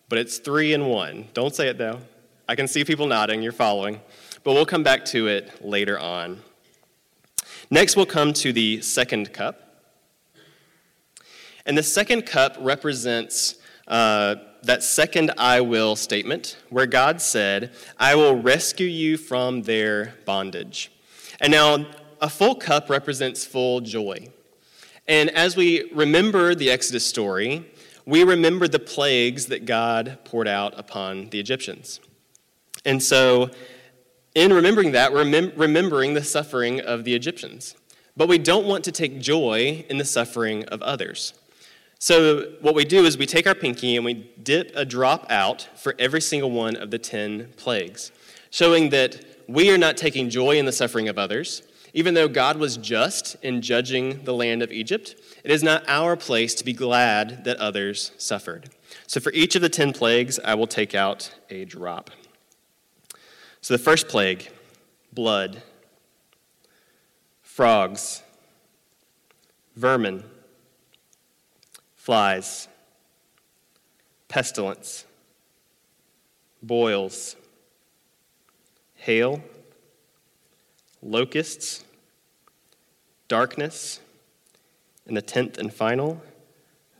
[0.09, 1.27] but it's three in one.
[1.35, 1.99] Don't say it though.
[2.47, 4.01] I can see people nodding, you're following.
[4.43, 6.41] But we'll come back to it later on.
[7.71, 9.83] Next, we'll come to the second cup.
[11.65, 13.55] And the second cup represents
[13.87, 20.13] uh, that second I will statement where God said, I will rescue you from their
[20.25, 20.91] bondage.
[21.41, 21.87] And now,
[22.21, 24.29] a full cup represents full joy.
[25.07, 27.65] And as we remember the Exodus story,
[28.05, 31.99] we remember the plagues that God poured out upon the Egyptians.
[32.85, 33.49] And so,
[34.35, 37.75] in remembering that, we're mem- remembering the suffering of the Egyptians.
[38.17, 41.33] But we don't want to take joy in the suffering of others.
[41.99, 45.67] So, what we do is we take our pinky and we dip a drop out
[45.75, 48.11] for every single one of the 10 plagues,
[48.51, 51.63] showing that we are not taking joy in the suffering of others.
[51.93, 56.17] Even though God was just in judging the land of Egypt, it is not our
[56.17, 58.69] place to be glad that others suffered.
[59.07, 62.11] So, for each of the 10 plagues, I will take out a drop.
[63.65, 64.51] So, the first plague
[65.11, 65.63] blood,
[67.41, 68.21] frogs,
[69.75, 70.23] vermin
[71.95, 72.67] flies,
[74.27, 75.05] pestilence,
[76.61, 77.35] boils,
[78.93, 79.41] hail,
[81.01, 81.83] locusts,
[83.27, 83.99] darkness,
[85.07, 86.21] and the tenth and final,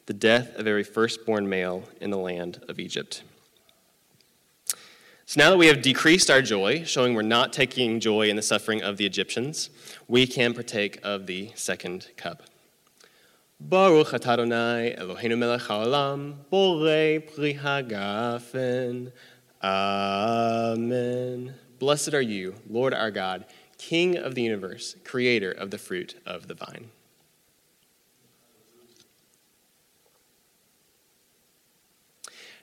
[0.08, 3.22] the death of every firstborn male in the land of Egypt.
[5.28, 8.44] So now that we have decreased our joy, showing we're not taking joy in the
[8.44, 9.72] suffering of the Egyptians,
[10.08, 12.44] we can partake of the second cup.
[13.60, 19.12] Baruch atah Adonai Eloheinu melech haolam, borei pri hagafen.
[19.64, 21.56] Amen.
[21.80, 23.46] Blessed are you, Lord our God,
[23.80, 26.92] King of the universe, creator of the fruit of the vine.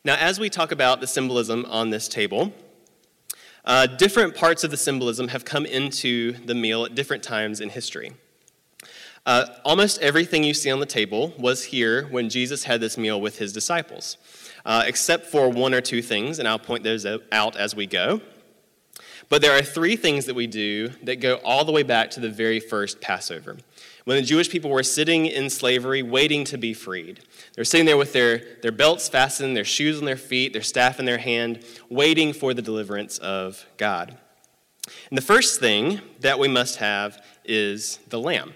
[0.04, 2.52] Now, as we talk about the symbolism on this table,
[3.64, 7.68] uh, different parts of the symbolism have come into the meal at different times in
[7.68, 8.12] history.
[9.24, 13.20] Uh, almost everything you see on the table was here when Jesus had this meal
[13.20, 14.16] with his disciples,
[14.66, 18.20] uh, except for one or two things, and I'll point those out as we go.
[19.28, 22.20] But there are three things that we do that go all the way back to
[22.20, 23.56] the very first Passover
[24.04, 27.20] when the Jewish people were sitting in slavery waiting to be freed.
[27.54, 30.98] They're sitting there with their, their belts fastened, their shoes on their feet, their staff
[30.98, 34.16] in their hand, waiting for the deliverance of God.
[35.08, 38.54] And the first thing that we must have is the lamb.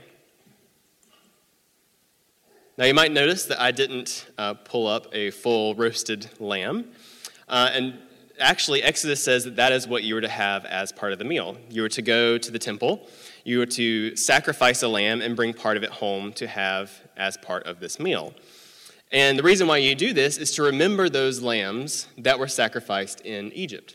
[2.79, 6.91] Now, you might notice that I didn't uh, pull up a full roasted lamb.
[7.49, 7.99] Uh, and
[8.39, 11.25] actually, Exodus says that that is what you were to have as part of the
[11.25, 11.57] meal.
[11.71, 13.09] You were to go to the temple
[13.47, 17.37] you were to sacrifice a lamb and bring part of it home to have as
[17.37, 18.35] part of this meal.
[19.13, 23.21] And the reason why you do this is to remember those lambs that were sacrificed
[23.21, 23.95] in Egypt.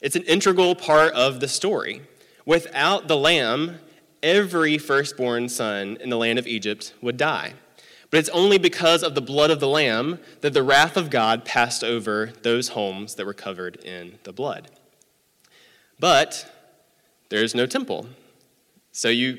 [0.00, 2.02] It's an integral part of the story.
[2.44, 3.78] Without the lamb,
[4.20, 7.54] every firstborn son in the land of Egypt would die.
[8.10, 11.44] But it's only because of the blood of the lamb that the wrath of God
[11.44, 14.72] passed over those homes that were covered in the blood.
[16.00, 16.52] But
[17.28, 18.08] there's no temple.
[18.98, 19.38] So you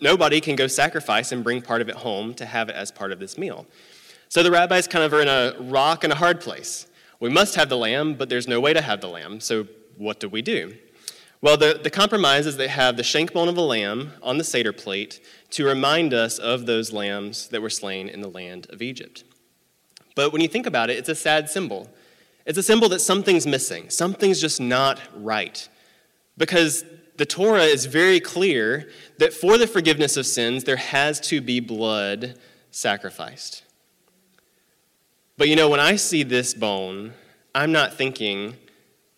[0.00, 3.12] nobody can go sacrifice and bring part of it home to have it as part
[3.12, 3.66] of this meal.
[4.30, 6.86] So the rabbis kind of are in a rock and a hard place.
[7.20, 9.40] We must have the lamb, but there's no way to have the lamb.
[9.40, 9.66] So
[9.98, 10.74] what do we do?
[11.42, 14.44] Well, the, the compromise is they have the shank bone of a lamb on the
[14.44, 18.80] Seder plate to remind us of those lambs that were slain in the land of
[18.80, 19.22] Egypt.
[20.14, 21.90] But when you think about it, it's a sad symbol.
[22.46, 25.68] It's a symbol that something's missing, something's just not right.
[26.38, 31.40] Because the Torah is very clear that for the forgiveness of sins, there has to
[31.40, 32.38] be blood
[32.70, 33.64] sacrificed.
[35.36, 37.12] But you know, when I see this bone,
[37.54, 38.56] I'm not thinking,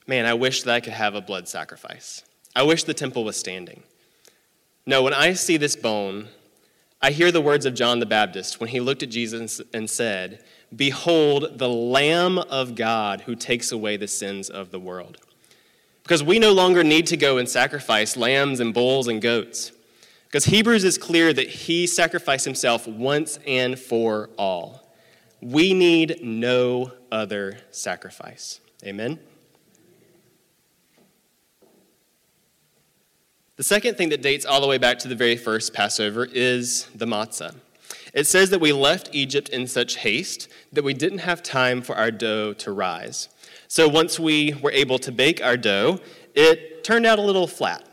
[0.07, 2.23] man, I wish that I could have a blood sacrifice.
[2.57, 3.83] I wish the temple was standing.
[4.87, 6.29] No, when I see this bone,
[7.01, 10.43] I hear the words of John the Baptist when he looked at Jesus and said,
[10.75, 15.19] Behold, the Lamb of God who takes away the sins of the world.
[16.05, 19.73] Because we no longer need to go and sacrifice lambs and bulls and goats.
[20.27, 24.87] Because Hebrews is clear that he sacrificed himself once and for all.
[25.41, 28.61] We need no other sacrifice.
[28.85, 29.19] Amen?
[33.57, 36.87] The second thing that dates all the way back to the very first Passover is
[36.95, 37.55] the matzah.
[38.13, 41.97] It says that we left Egypt in such haste that we didn't have time for
[41.97, 43.29] our dough to rise.
[43.75, 45.99] So once we were able to bake our dough,
[46.33, 47.85] it turned out a little flat.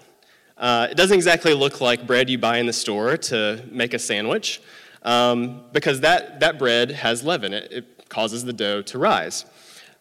[0.55, 3.97] Uh, it doesn't exactly look like bread you buy in the store to make a
[3.97, 4.61] sandwich,
[5.01, 7.51] um, because that, that bread has leaven.
[7.51, 9.45] It, it, causes the dough to rise.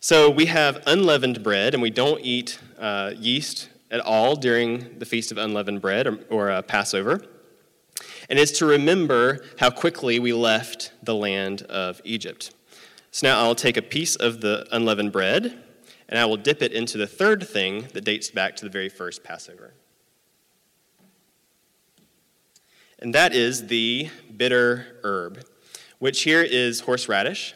[0.00, 5.06] So we have unleavened bread, and we don't eat uh, yeast at all during the
[5.06, 7.24] Feast of Unleavened Bread or, or uh, Passover.
[8.28, 12.52] And it's to remember how quickly we left the land of Egypt.
[13.12, 15.64] So now I'll take a piece of the unleavened bread
[16.10, 18.88] and I will dip it into the third thing that dates back to the very
[18.88, 19.72] first Passover.
[22.98, 25.44] And that is the bitter herb,
[26.00, 27.54] which here is horseradish,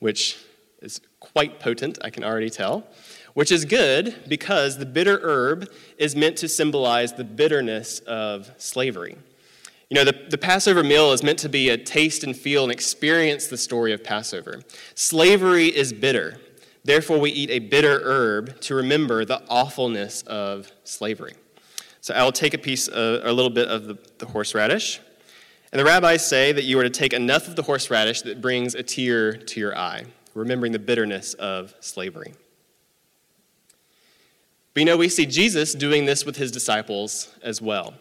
[0.00, 0.36] which
[0.82, 2.86] is quite potent, I can already tell,
[3.34, 9.16] which is good because the bitter herb is meant to symbolize the bitterness of slavery.
[9.88, 12.72] You know, the, the Passover meal is meant to be a taste and feel and
[12.72, 14.62] experience the story of Passover.
[14.94, 16.38] Slavery is bitter.
[16.84, 21.34] Therefore, we eat a bitter herb to remember the awfulness of slavery.
[22.00, 25.00] So I will take a piece, uh, a little bit of the, the horseradish.
[25.70, 28.74] And the rabbis say that you are to take enough of the horseradish that brings
[28.74, 30.04] a tear to your eye,
[30.34, 32.34] remembering the bitterness of slavery.
[34.74, 37.94] But you know, we see Jesus doing this with his disciples as well.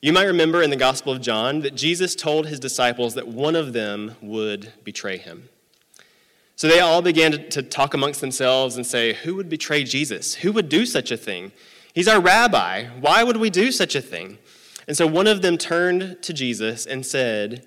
[0.00, 3.56] You might remember in the Gospel of John that Jesus told his disciples that one
[3.56, 5.48] of them would betray him.
[6.62, 10.34] So they all began to, talk amongst themselves and say, Who would betray Jesus?
[10.34, 11.50] Who would do such a thing?
[11.92, 12.86] He's our rabbi.
[13.00, 14.38] Why would we do such a thing?
[14.86, 17.66] And so one of them turned to Jesus and said,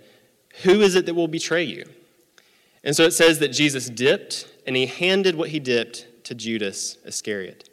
[0.63, 1.83] Who is it that will betray you?
[2.85, 6.97] And so it says that Jesus dipped, and he handed what he dipped to Judas
[7.03, 7.67] Iscariot.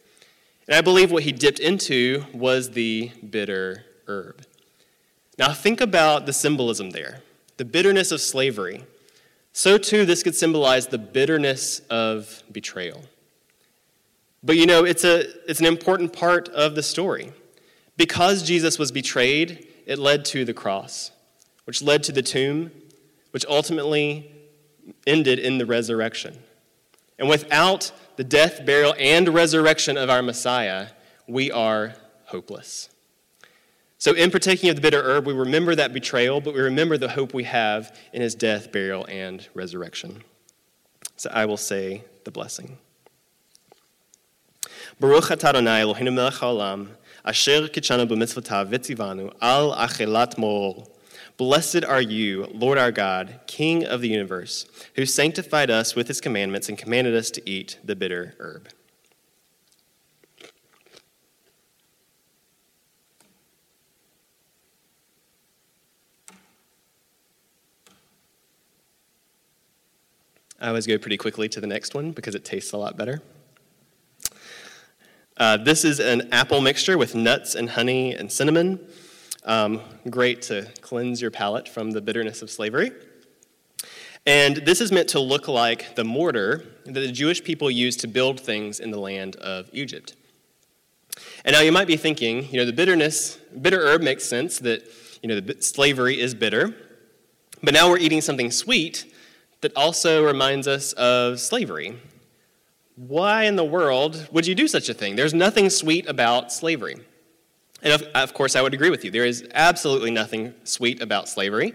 [0.66, 4.45] And I believe what he dipped into was the bitter herb.
[5.39, 7.23] Now, think about the symbolism there
[7.59, 8.83] the bitterness of slavery.
[9.53, 13.03] So, too, this could symbolize the bitterness of betrayal.
[14.43, 17.33] But you know, it's, a, it's an important part of the story.
[17.97, 21.11] Because Jesus was betrayed, it led to the cross,
[21.65, 22.71] which led to the tomb,
[23.33, 24.33] which ultimately
[25.07, 26.39] ended in the resurrection.
[27.19, 30.89] And without the death, burial, and resurrection of our Messiah,
[31.29, 31.95] we are
[32.27, 32.89] hopeless.
[34.03, 37.09] So, in partaking of the bitter herb, we remember that betrayal, but we remember the
[37.09, 40.25] hope we have in his death, burial, and resurrection.
[41.15, 42.79] So, I will say the blessing.
[44.99, 46.89] Baruch Eloheinu melech haolam,
[47.25, 50.85] asher b'mitzvotav v'tzivanu al mor.
[51.37, 56.21] Blessed are you, Lord our God, King of the universe, who sanctified us with his
[56.21, 58.69] commandments and commanded us to eat the bitter herb.
[70.63, 73.21] I always go pretty quickly to the next one because it tastes a lot better.
[75.37, 78.79] Uh, this is an apple mixture with nuts and honey and cinnamon.
[79.43, 82.93] Um, great to cleanse your palate from the bitterness of slavery.
[84.25, 88.07] And this is meant to look like the mortar that the Jewish people used to
[88.07, 90.15] build things in the land of Egypt.
[91.45, 94.85] And now you might be thinking, you know, the bitterness, bitter herb makes sense that,
[95.23, 96.73] you know, the slavery is bitter.
[97.65, 99.12] But now we're eating something sweet
[99.63, 101.97] that also reminds us of slavery.
[102.97, 105.17] Why in the world would you do such a thing?
[105.17, 106.97] There's nothing sweet about slavery.
[107.83, 109.11] And of, of, course, I would agree with you.
[109.11, 111.75] There is absolutely nothing sweet about slavery.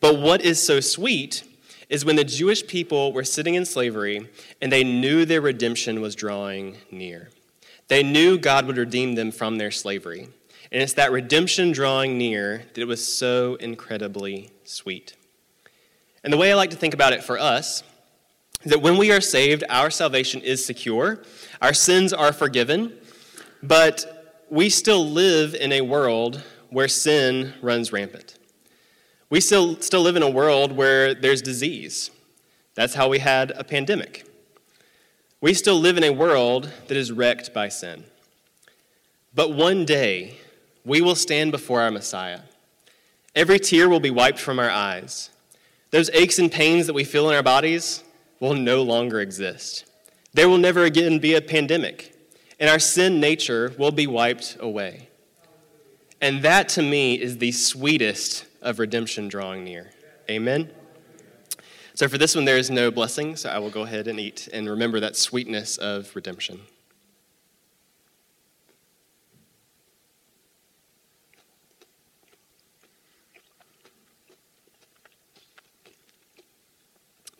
[0.00, 1.44] But what is so sweet
[1.88, 4.28] is when the Jewish people were sitting in slavery
[4.62, 7.30] and they knew their redemption was drawing near.
[7.88, 10.28] They knew God would redeem them from their slavery.
[10.70, 15.16] And it's that redemption drawing near that was so incredibly sweet.
[16.24, 17.82] And the way I like to think about it for us
[18.62, 21.22] is that when we are saved, our salvation is secure,
[21.60, 22.96] our sins are forgiven,
[23.62, 28.38] but we still live in a world where sin runs rampant.
[29.30, 32.10] We still, still live in a world where there's disease.
[32.74, 34.26] That's how we had a pandemic.
[35.40, 38.04] We still live in a world that is wrecked by sin.
[39.34, 40.36] But one day,
[40.84, 42.40] we will stand before our Messiah.
[43.34, 45.30] Every tear will be wiped from our eyes.
[45.92, 48.02] Those aches and pains that we feel in our bodies
[48.40, 49.84] will no longer exist.
[50.34, 52.12] There will never again be a pandemic
[52.62, 55.08] and our sin nature will be wiped away.
[56.20, 59.90] And that to me is the sweetest of redemption drawing near.
[60.30, 60.70] Amen.
[61.94, 64.48] So for this one, there is no blessing, so I will go ahead and eat
[64.52, 66.60] and remember that sweetness of redemption.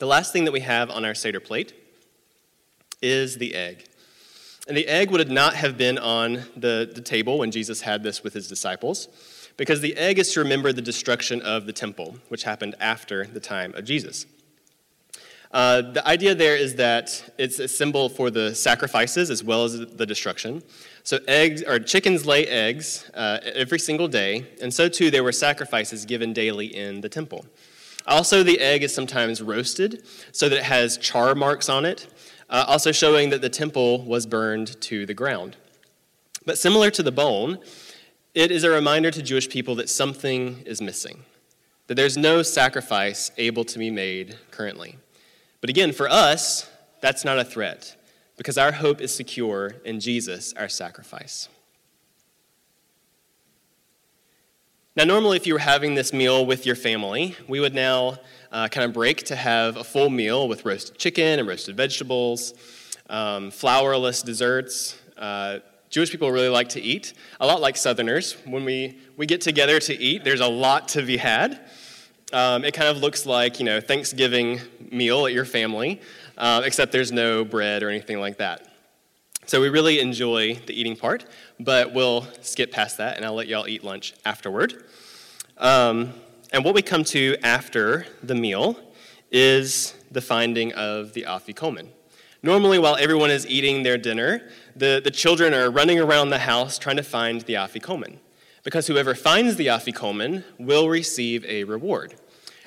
[0.02, 1.74] The last thing that we have on our Seder plate
[3.00, 3.84] is the egg.
[4.66, 8.24] And the egg would not have been on the, the table when Jesus had this
[8.24, 9.06] with his disciples,
[9.56, 13.38] because the egg is to remember the destruction of the temple, which happened after the
[13.38, 14.26] time of Jesus.
[15.52, 19.78] Uh, the idea there is that it's a symbol for the sacrifices as well as
[19.78, 20.64] the destruction.
[21.04, 25.30] So eggs or chickens lay eggs uh, every single day, and so too there were
[25.30, 27.46] sacrifices given daily in the temple.
[28.06, 32.06] Also, the egg is sometimes roasted so that it has char marks on it,
[32.50, 35.56] uh, also showing that the temple was burned to the ground.
[36.44, 37.58] But similar to the bone,
[38.34, 41.24] it is a reminder to Jewish people that something is missing,
[41.86, 44.98] that there's no sacrifice able to be made currently.
[45.60, 46.68] But again, for us,
[47.00, 47.96] that's not a threat
[48.36, 51.48] because our hope is secure in Jesus, our sacrifice.
[54.94, 58.18] Now, normally, if you were having this meal with your family, we would now
[58.52, 62.52] uh, kind of break to have a full meal with roasted chicken and roasted vegetables,
[63.08, 65.00] um, flourless desserts.
[65.16, 68.36] Uh, Jewish people really like to eat, a lot like Southerners.
[68.44, 71.70] When we, we get together to eat, there's a lot to be had.
[72.34, 76.02] Um, it kind of looks like, you know, Thanksgiving meal at your family,
[76.36, 78.71] uh, except there's no bread or anything like that.
[79.44, 81.26] So we really enjoy the eating part,
[81.58, 84.84] but we'll skip past that and I'll let y'all eat lunch afterward.
[85.58, 86.14] Um,
[86.52, 88.78] and what we come to after the meal
[89.32, 91.88] is the finding of the afikomen.
[92.44, 96.78] Normally, while everyone is eating their dinner, the, the children are running around the house
[96.78, 98.18] trying to find the afikomen,
[98.62, 102.14] because whoever finds the afikomen will receive a reward.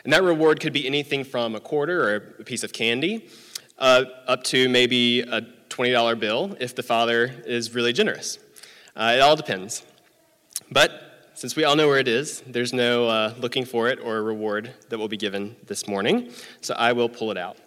[0.04, 3.30] And that reward could be anything from a quarter or a piece of candy
[3.78, 5.42] uh, up to maybe a
[5.76, 8.40] $20 bill if the father is really generous.
[8.96, 9.84] Uh, it all depends.
[10.72, 14.18] But since we all know where it is, there's no uh, looking for it or
[14.18, 16.32] a reward that will be given this morning.
[16.62, 17.58] So I will pull it out.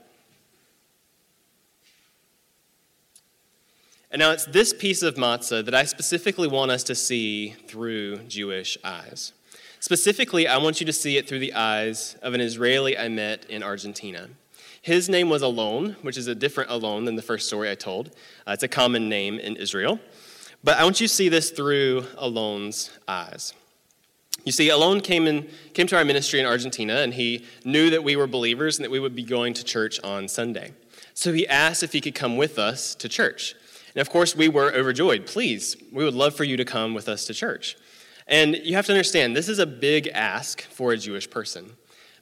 [4.11, 8.21] And now it's this piece of matzah that I specifically want us to see through
[8.21, 9.35] Jewish eyes.
[9.81, 13.45] Specifically, I want you to see it through the eyes of an Israeli I met
[13.51, 14.31] in Argentina.
[14.83, 18.09] His name was Alon, which is a different Alon than the first story I told.
[18.47, 19.99] Uh, it's a common name in Israel.
[20.62, 23.55] But I want you to see this through Alon's eyes.
[24.45, 28.03] You see, Alon came, in, came to our ministry in Argentina, and he knew that
[28.03, 30.72] we were believers and that we would be going to church on Sunday.
[31.14, 33.55] So he asked if he could come with us to church.
[33.95, 35.26] And of course, we were overjoyed.
[35.26, 37.76] Please, we would love for you to come with us to church.
[38.26, 41.72] And you have to understand, this is a big ask for a Jewish person.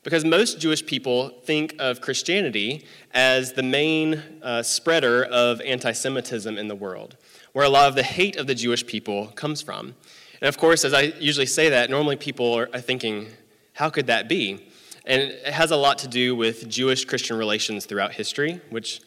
[0.06, 6.56] Because most Jewish people think of Christianity as the main uh, spreader of anti Semitism
[6.56, 7.16] in the world,
[7.54, 9.96] where a lot of the hate of the Jewish people comes from.
[10.40, 13.26] And of course, as I usually say that, normally people are thinking,
[13.72, 14.64] how could that be?
[15.06, 19.00] And it has a lot to do with Jewish Christian relations throughout history, which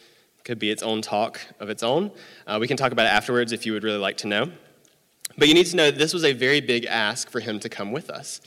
[0.44, 2.12] could be its own talk of its own.
[2.46, 4.52] Uh, we can talk about it afterwards if you would really like to know.
[5.38, 7.94] But you need to know this was a very big ask for him to come
[7.94, 8.42] with us.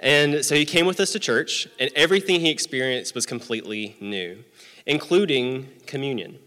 [0.00, 4.44] And so he came with us to church, and everything he experienced was completely new,
[4.84, 6.38] including communion.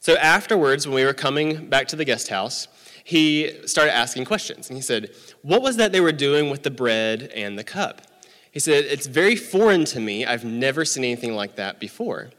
[0.00, 2.68] So afterwards, when we were coming back to the guest house,
[3.04, 4.68] he started asking questions.
[4.68, 8.02] And he said, What was that they were doing with the bread and the cup?
[8.50, 10.26] He said, It's very foreign to me.
[10.26, 12.30] I've never seen anything like that before.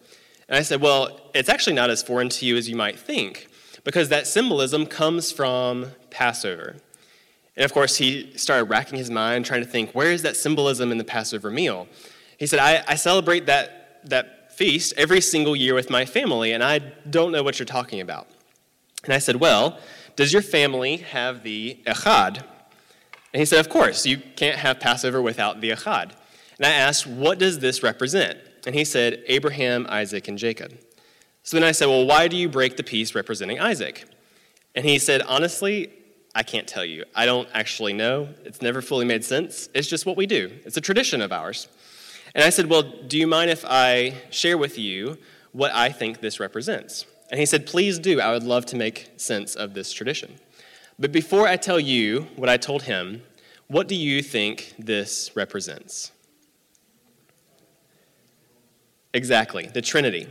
[0.48, 3.48] And I said, Well, it's actually not as foreign to you as you might think,
[3.84, 6.78] because that symbolism comes from Passover.
[7.58, 10.91] And of course, he started racking his mind, trying to think, where is that symbolism
[10.91, 11.88] in the Passover meal?
[12.38, 16.64] He said, I, I celebrate that, that feast every single year with my family, and
[16.64, 16.80] I
[17.10, 18.28] don't know what you're talking about.
[19.03, 19.80] And I said, Well,
[20.16, 22.38] does your family have the echad?
[23.34, 26.12] And he said, Of course, you can't have Passover without the echad.
[26.58, 28.38] And I asked, What does this represent?
[28.66, 30.74] And he said, Abraham, Isaac, and Jacob.
[31.43, 34.06] So then I said, Well, why do you break the piece representing Isaac?
[34.74, 35.91] And he said, Honestly,
[36.38, 37.06] I can't tell you.
[37.16, 38.28] I don't actually know.
[38.44, 39.70] It's never fully made sense.
[39.74, 41.70] It's just what we do, it's a tradition of ours.
[42.36, 45.18] And I said, Well, do you mind if I share with you
[45.54, 47.06] what I think this represents?
[47.32, 48.20] And he said, Please do.
[48.20, 50.36] I would love to make sense of this tradition.
[51.00, 53.24] But before I tell you what I told him,
[53.68, 56.12] what do you think this represents?
[59.14, 60.28] Exactly, the Trinity.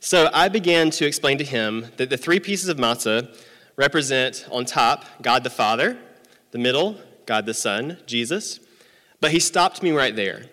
[0.00, 3.36] So I began to explain to him that the three pieces of matzah
[3.78, 5.96] represent on top God the Father,
[6.50, 8.60] the middle, God the Son, Jesus.
[9.20, 10.46] But he stopped me right there.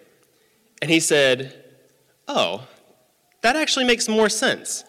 [0.81, 1.63] And he said,
[2.27, 2.67] Oh,
[3.41, 4.85] that actually makes more sense.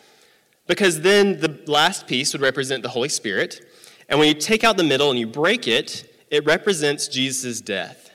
[0.66, 3.60] Because then the last piece would represent the Holy Spirit.
[4.08, 8.10] And when you take out the middle and you break it, it represents Jesus' death.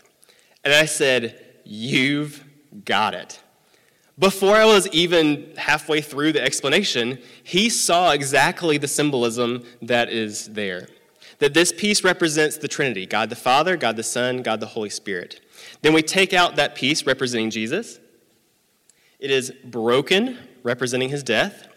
[0.63, 2.43] And I said, You've
[2.85, 3.40] got it.
[4.21, 10.45] Before I was even halfway through the explanation, he saw exactly the symbolism that is
[10.49, 10.89] there.
[11.39, 14.91] That this piece represents the Trinity God the Father, God the Son, God the Holy
[14.91, 15.41] Spirit.
[15.81, 17.99] Then we take out that piece representing Jesus.
[19.17, 21.67] It is broken, representing his death.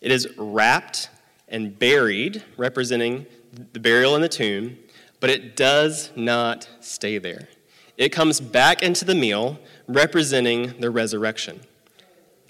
[0.00, 1.10] It is wrapped
[1.48, 3.26] and buried, representing
[3.72, 4.78] the burial in the tomb.
[5.18, 7.48] But it does not stay there.
[7.96, 11.62] It comes back into the meal, representing the resurrection.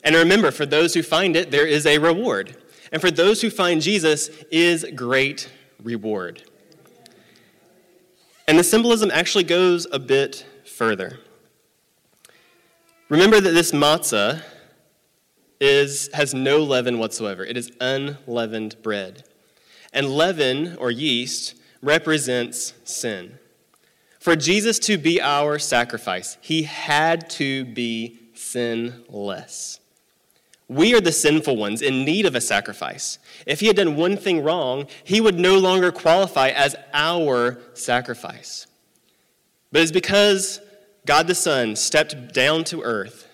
[0.04, 2.56] And remember, for those who find it, there is a reward.
[2.92, 5.50] And for those who find Jesus is great
[5.82, 6.42] reward.
[8.46, 11.18] And the symbolism actually goes a bit further.
[13.08, 14.42] Remember that this matzah
[15.60, 17.44] is, has no leaven whatsoever.
[17.44, 19.24] It is unleavened bread.
[19.92, 23.38] And leaven, or yeast, represents sin.
[24.18, 29.80] For Jesus to be our sacrifice, he had to be sinless.
[30.68, 33.18] We are the sinful ones in need of a sacrifice.
[33.46, 38.66] If he had done one thing wrong, he would no longer qualify as our sacrifice.
[39.72, 40.60] But it's because
[41.06, 43.26] God the Son stepped down to earth,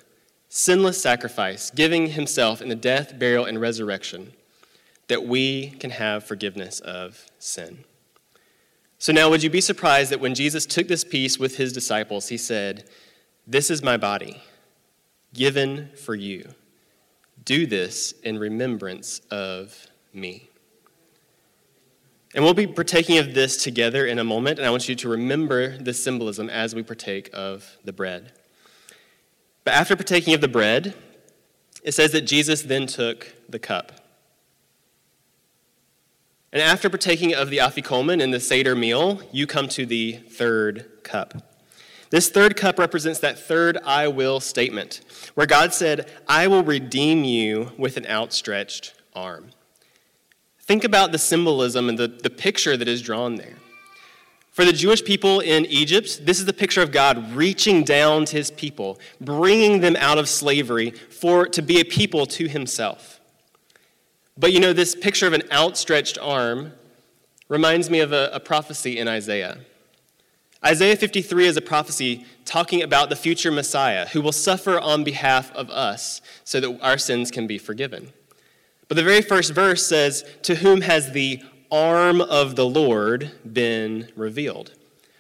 [0.49, 4.33] sinless sacrifice, giving himself in the death, burial, and resurrection,
[5.09, 7.85] that we can have forgiveness of sin.
[8.99, 12.29] So now, would you be surprised that when Jesus took this piece with his disciples,
[12.29, 12.89] he said,
[13.47, 14.41] This is my body,
[15.35, 16.55] given for you.
[17.45, 20.49] Do this in remembrance of me.
[22.35, 25.09] And we'll be partaking of this together in a moment, and I want you to
[25.09, 28.33] remember this symbolism as we partake of the bread.
[29.63, 30.95] But after partaking of the bread,
[31.85, 33.93] it says that Jesus then took the cup.
[36.53, 40.87] And after partaking of the afikomen and the Seder meal, you come to the third
[41.03, 41.54] cup.
[42.15, 45.01] This third cup represents that third I will statement,
[45.35, 49.51] where God said, I will redeem you with an outstretched arm.
[50.61, 53.57] Think about the symbolism and the, the picture that is drawn there.
[54.53, 58.37] For the Jewish people in Egypt, this is the picture of God reaching down to
[58.37, 63.19] his people, bringing them out of slavery for to be a people to himself.
[64.39, 66.75] But you know, this picture of an outstretched arm
[67.49, 69.59] reminds me of a, a prophecy in Isaiah.
[70.67, 75.53] Isaiah 53 is a prophecy talking about the future Messiah who will suffer on behalf
[75.53, 78.13] of us so that our sins can be forgiven.
[78.89, 84.09] But the very first verse says, To whom has the arm of the Lord been
[84.17, 84.73] revealed?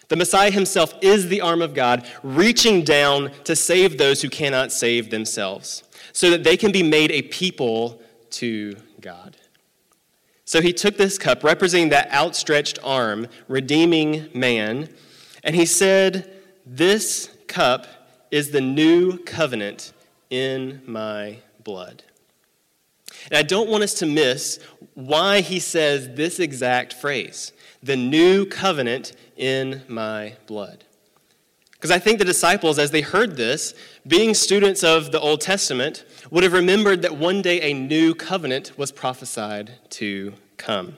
[0.08, 4.72] The Messiah himself is the arm of God, reaching down to save those who cannot
[4.72, 5.82] save themselves,
[6.12, 9.36] so that they can be made a people to God.
[10.46, 14.88] So he took this cup, representing that outstretched arm, redeeming man,
[15.44, 16.32] and he said,
[16.66, 17.86] This cup
[18.30, 19.92] is the new covenant
[20.30, 22.02] in my blood.
[23.30, 24.58] And I don't want us to miss
[24.94, 30.84] why he says this exact phrase the new covenant in my blood.
[31.72, 33.74] Because I think the disciples, as they heard this,
[34.06, 38.72] being students of the Old Testament, would have remembered that one day a new covenant
[38.78, 40.96] was prophesied to come.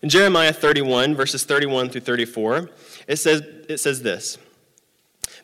[0.00, 2.70] In Jeremiah 31, verses 31 through 34,
[3.06, 4.38] it says, it says this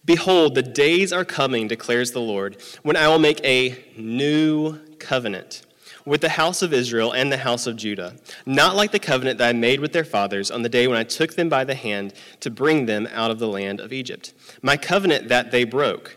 [0.04, 5.62] Behold, the days are coming, declares the Lord, when I will make a new covenant
[6.04, 9.48] with the house of Israel and the house of Judah, not like the covenant that
[9.48, 12.14] I made with their fathers on the day when I took them by the hand
[12.40, 14.32] to bring them out of the land of Egypt.
[14.62, 16.16] My covenant that they broke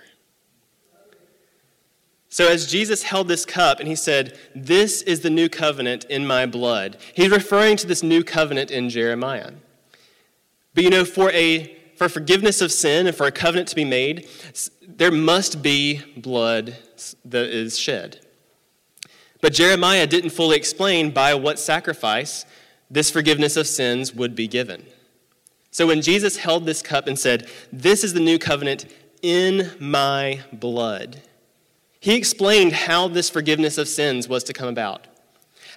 [2.31, 6.25] So, as Jesus held this cup and he said, This is the new covenant in
[6.25, 9.51] my blood, he's referring to this new covenant in Jeremiah.
[10.73, 13.83] But you know, for, a, for forgiveness of sin and for a covenant to be
[13.83, 14.29] made,
[14.87, 16.77] there must be blood
[17.25, 18.25] that is shed.
[19.41, 22.45] But Jeremiah didn't fully explain by what sacrifice
[22.89, 24.85] this forgiveness of sins would be given.
[25.71, 28.85] So when Jesus held this cup and said, This is the new covenant
[29.21, 31.21] in my blood,
[32.01, 35.07] he explained how this forgiveness of sins was to come about.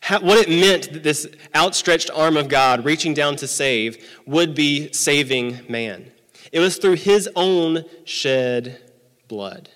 [0.01, 4.55] How, what it meant that this outstretched arm of God reaching down to save would
[4.55, 6.11] be saving man.
[6.51, 8.81] It was through his own shed
[9.29, 9.69] blood.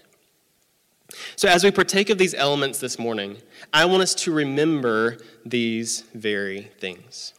[1.36, 3.36] So, as we partake of these elements this morning,
[3.72, 7.34] I want us to remember these very things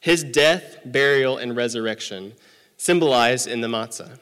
[0.00, 2.34] his death, burial, and resurrection,
[2.76, 4.18] symbolized in the matzah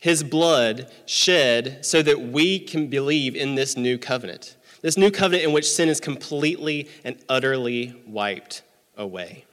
[0.00, 4.56] his blood shed so that we can believe in this new covenant.
[4.80, 8.62] This new covenant in which sin is completely and utterly wiped
[8.96, 9.44] away.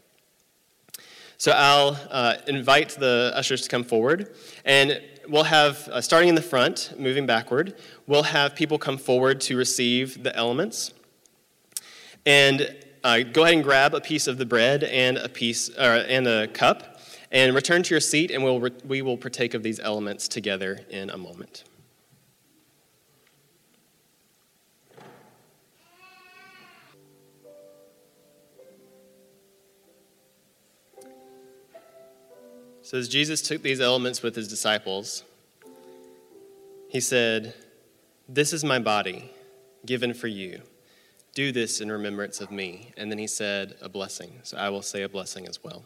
[1.37, 4.33] So I'll uh, invite the ushers to come forward,
[4.65, 7.75] and we'll have, uh, starting in the front, moving backward,
[8.07, 10.93] we'll have people come forward to receive the elements.
[12.25, 16.05] And uh, go ahead and grab a piece of the bread and a piece, uh,
[16.07, 16.96] and a cup
[17.31, 21.09] and return to your seat, and we'll we will partake of these elements together in
[21.09, 21.63] a moment.
[32.87, 35.25] So, as Jesus took these elements with his disciples,
[36.87, 37.53] he said,
[38.29, 39.29] This is my body
[39.85, 40.61] given for you.
[41.33, 42.93] Do this in remembrance of me.
[42.95, 44.39] And then he said a blessing.
[44.43, 45.85] So I will say a blessing as well.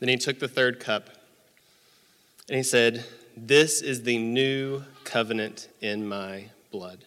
[0.00, 1.10] Then he took the third cup,
[2.48, 3.04] And he said,
[3.36, 7.04] This is the new covenant in my blood.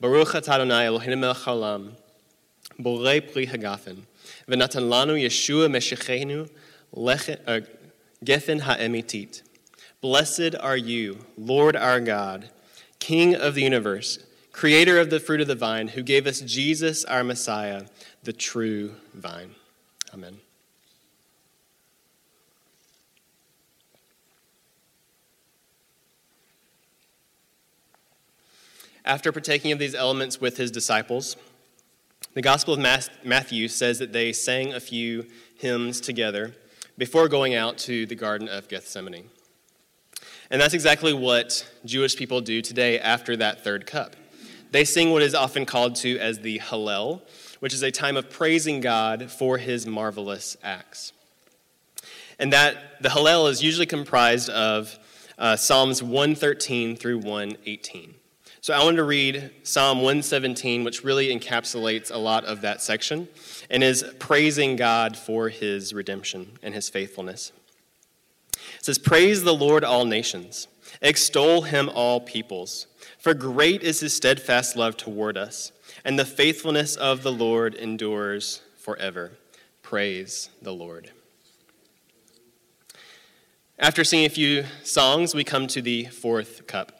[0.00, 1.92] Baruch Adonai Eloheinu melech haolam,
[2.80, 4.02] borei pri hagafen,
[4.48, 6.50] v'natan lanu Yeshua Meshechenu
[6.96, 7.60] uh,
[8.24, 9.42] gefen ha'emitit.
[10.00, 12.50] Blessed are you, Lord our God,
[12.98, 14.18] King of the universe,
[14.52, 17.84] creator of the fruit of the vine, who gave us Jesus, our Messiah,
[18.22, 19.54] the true vine.
[20.12, 20.43] Amen.
[29.06, 31.36] After partaking of these elements with his disciples,
[32.32, 32.80] the Gospel of
[33.22, 35.26] Matthew says that they sang a few
[35.58, 36.54] hymns together
[36.96, 39.28] before going out to the Garden of Gethsemane.
[40.50, 44.16] And that's exactly what Jewish people do today after that third cup.
[44.70, 47.20] They sing what is often called to as the Hallel,
[47.60, 51.12] which is a time of praising God for his marvelous acts.
[52.38, 54.98] And that the Hallel is usually comprised of
[55.38, 58.14] uh, Psalms 113 through 118.
[58.64, 63.28] So I wanted to read Psalm 117, which really encapsulates a lot of that section
[63.68, 67.52] and is praising God for his redemption and his faithfulness.
[68.54, 70.66] It says, Praise the Lord, all nations,
[71.02, 72.86] extol him, all peoples,
[73.18, 75.70] for great is his steadfast love toward us,
[76.02, 79.32] and the faithfulness of the Lord endures forever.
[79.82, 81.10] Praise the Lord.
[83.78, 86.93] After singing a few songs, we come to the fourth cup.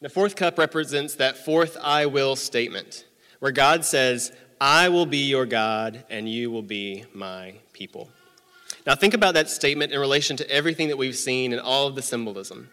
[0.00, 3.04] The fourth cup represents that fourth I will statement,
[3.40, 4.30] where God says,
[4.60, 8.08] I will be your God and you will be my people.
[8.86, 11.96] Now, think about that statement in relation to everything that we've seen and all of
[11.96, 12.70] the symbolism.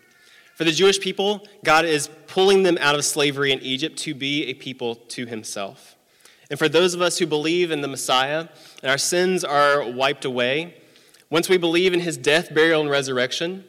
[0.53, 4.45] For the Jewish people, God is pulling them out of slavery in Egypt to be
[4.45, 5.95] a people to himself.
[6.51, 8.49] And for those of us who believe in the Messiah
[8.83, 10.75] and our sins are wiped away,
[11.31, 13.65] once we believe in his death, burial, and resurrection,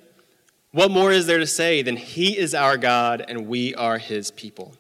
[0.73, 4.31] what more is there to say than He is our God and we are His
[4.31, 4.75] people?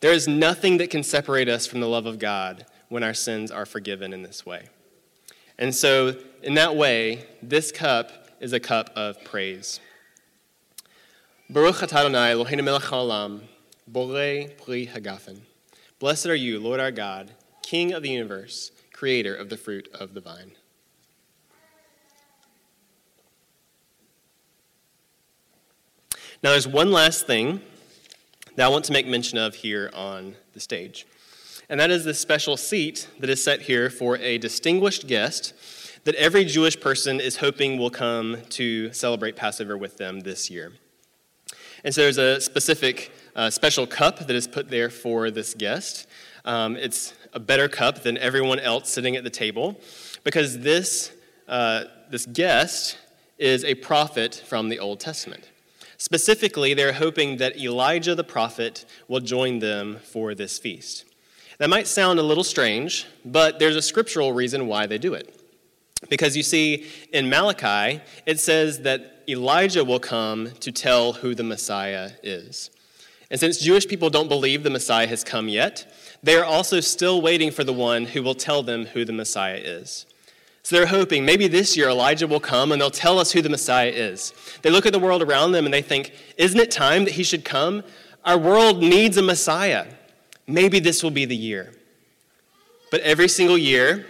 [0.00, 3.50] There is nothing that can separate us from the love of God when our sins
[3.50, 4.68] are forgiven in this way.
[5.58, 9.80] And so, in that way, this cup is a cup of praise.
[11.48, 13.42] Baruch Adonai Eloheinu melech haolam,
[13.90, 15.40] borei pri hagafen.
[15.98, 20.14] Blessed are you, Lord our God, King of the universe, creator of the fruit of
[20.14, 20.52] the vine.
[26.44, 27.62] Now, there's one last thing
[28.56, 31.06] that I want to make mention of here on the stage,
[31.70, 35.54] and that is the special seat that is set here for a distinguished guest
[36.04, 40.72] that every Jewish person is hoping will come to celebrate Passover with them this year.
[41.82, 46.06] And so there's a specific uh, special cup that is put there for this guest.
[46.44, 49.80] Um, it's a better cup than everyone else sitting at the table
[50.24, 51.10] because this,
[51.48, 52.98] uh, this guest
[53.38, 55.48] is a prophet from the Old Testament.
[56.04, 61.06] Specifically, they're hoping that Elijah the prophet will join them for this feast.
[61.56, 65.34] That might sound a little strange, but there's a scriptural reason why they do it.
[66.10, 66.84] Because you see,
[67.14, 72.70] in Malachi, it says that Elijah will come to tell who the Messiah is.
[73.30, 75.90] And since Jewish people don't believe the Messiah has come yet,
[76.22, 79.62] they are also still waiting for the one who will tell them who the Messiah
[79.64, 80.04] is.
[80.64, 83.50] So they're hoping maybe this year Elijah will come and they'll tell us who the
[83.50, 84.32] Messiah is.
[84.62, 87.22] They look at the world around them and they think, isn't it time that he
[87.22, 87.84] should come?
[88.24, 89.86] Our world needs a Messiah.
[90.46, 91.74] Maybe this will be the year.
[92.90, 94.06] But every single year,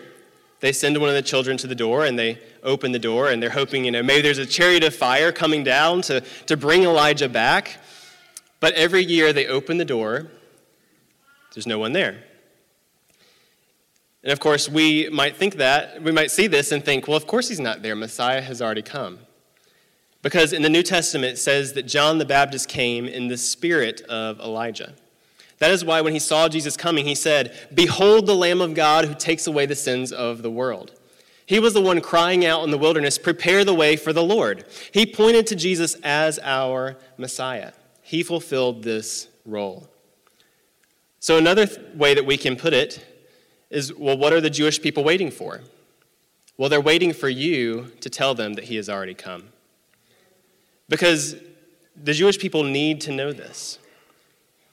[0.60, 3.42] they send one of the children to the door and they open the door and
[3.42, 6.84] they're hoping, you know, maybe there's a chariot of fire coming down to, to bring
[6.84, 7.78] Elijah back.
[8.60, 10.28] But every year they open the door,
[11.52, 12.22] there's no one there.
[14.24, 17.26] And of course, we might think that, we might see this and think, well, of
[17.26, 17.94] course he's not there.
[17.94, 19.18] Messiah has already come.
[20.22, 24.00] Because in the New Testament, it says that John the Baptist came in the spirit
[24.08, 24.94] of Elijah.
[25.58, 29.04] That is why when he saw Jesus coming, he said, Behold the Lamb of God
[29.04, 30.92] who takes away the sins of the world.
[31.44, 34.64] He was the one crying out in the wilderness, Prepare the way for the Lord.
[34.92, 37.72] He pointed to Jesus as our Messiah.
[38.00, 39.90] He fulfilled this role.
[41.20, 43.04] So, another th- way that we can put it
[43.70, 45.60] is well, what are the Jewish people waiting for?
[46.56, 49.48] Well, they're waiting for you to tell them that he has already come.
[50.88, 51.36] Because
[52.00, 53.78] the Jewish people need to know this.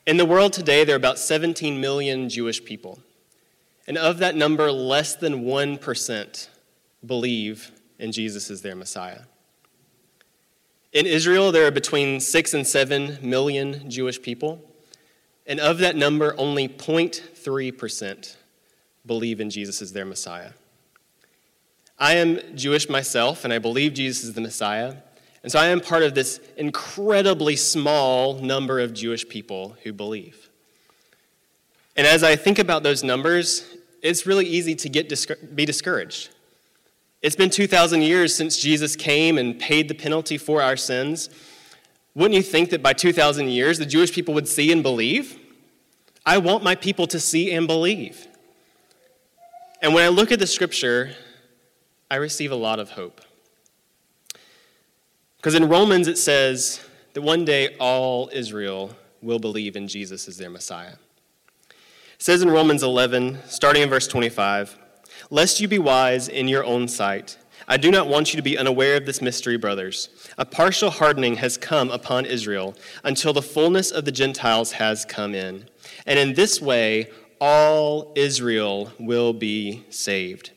[0.05, 2.99] In the world today, there are about 17 million Jewish people.
[3.87, 6.49] And of that number, less than 1%
[7.05, 9.21] believe in Jesus as their Messiah.
[10.93, 14.61] In Israel, there are between 6 and 7 million Jewish people.
[15.47, 18.35] And of that number, only 0.3%
[19.05, 20.51] believe in Jesus as their Messiah.
[21.97, 24.95] I am Jewish myself, and I believe Jesus is the Messiah.
[25.43, 30.49] And so I am part of this incredibly small number of Jewish people who believe.
[31.95, 33.65] And as I think about those numbers,
[34.01, 35.09] it's really easy to get
[35.55, 36.29] be discouraged.
[37.21, 41.29] It's been 2,000 years since Jesus came and paid the penalty for our sins.
[42.15, 45.37] Wouldn't you think that by 2,000 years the Jewish people would see and believe?
[46.25, 48.27] I want my people to see and believe.
[49.81, 51.15] And when I look at the scripture,
[52.09, 53.21] I receive a lot of hope.
[55.37, 56.81] Because in Romans it says
[57.13, 60.95] that one day all Israel will believe in Jesus as their Messiah.
[61.69, 64.77] It says in Romans 11, starting in verse 25,
[65.31, 68.57] Lest you be wise in your own sight, I do not want you to be
[68.57, 70.09] unaware of this mystery, brothers.
[70.37, 75.33] A partial hardening has come upon Israel until the fullness of the Gentiles has come
[75.33, 75.65] in.
[76.05, 77.09] And in this way,
[77.41, 80.51] all Israel will be saved.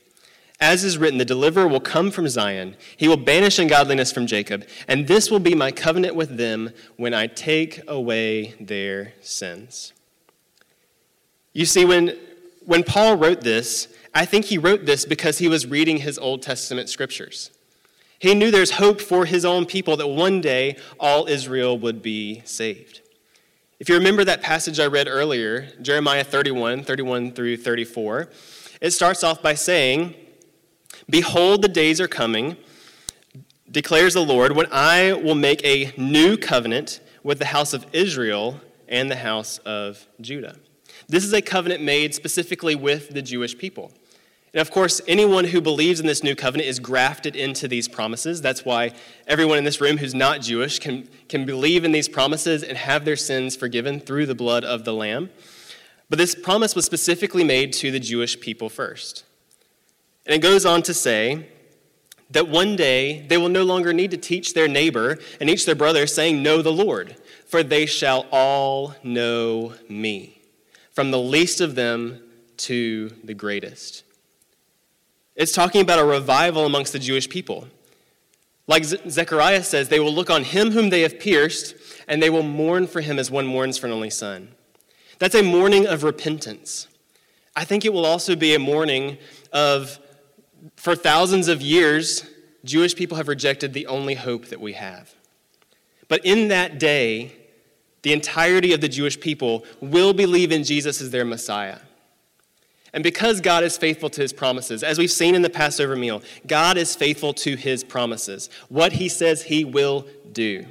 [0.60, 2.76] As is written, the deliverer will come from Zion.
[2.96, 4.66] He will banish ungodliness from Jacob.
[4.86, 9.92] And this will be my covenant with them when I take away their sins.
[11.54, 12.16] You see, when,
[12.64, 16.42] when Paul wrote this, I think he wrote this because he was reading his Old
[16.42, 17.50] Testament scriptures.
[18.18, 22.42] He knew there's hope for his own people that one day all Israel would be
[22.44, 23.00] saved.
[23.80, 28.30] If you remember that passage I read earlier, Jeremiah 31, 31 through 34,
[28.80, 30.14] it starts off by saying,
[31.10, 32.56] Behold, the days are coming,
[33.68, 38.60] declares the Lord, when I will make a new covenant with the house of Israel
[38.86, 40.54] and the house of Judah.
[41.08, 43.92] This is a covenant made specifically with the Jewish people.
[44.54, 48.40] And of course, anyone who believes in this new covenant is grafted into these promises.
[48.40, 48.92] That's why
[49.26, 53.04] everyone in this room who's not Jewish can, can believe in these promises and have
[53.04, 55.30] their sins forgiven through the blood of the Lamb.
[56.08, 59.24] But this promise was specifically made to the Jewish people first.
[60.24, 61.48] And it goes on to say
[62.30, 65.74] that one day they will no longer need to teach their neighbor and each their
[65.74, 67.16] brother, saying, Know the Lord,
[67.48, 70.40] for they shall all know me,
[70.92, 72.22] from the least of them
[72.58, 74.03] to the greatest.
[75.36, 77.68] It's talking about a revival amongst the Jewish people.
[78.66, 81.74] Like Zechariah says, they will look on him whom they have pierced,
[82.08, 84.48] and they will mourn for him as one mourns for an only son.
[85.18, 86.88] That's a mourning of repentance.
[87.56, 89.18] I think it will also be a mourning
[89.52, 89.98] of,
[90.76, 92.24] for thousands of years,
[92.64, 95.14] Jewish people have rejected the only hope that we have.
[96.08, 97.32] But in that day,
[98.02, 101.78] the entirety of the Jewish people will believe in Jesus as their Messiah.
[102.94, 106.22] And because God is faithful to his promises, as we've seen in the Passover meal,
[106.46, 110.64] God is faithful to his promises, what he says he will do.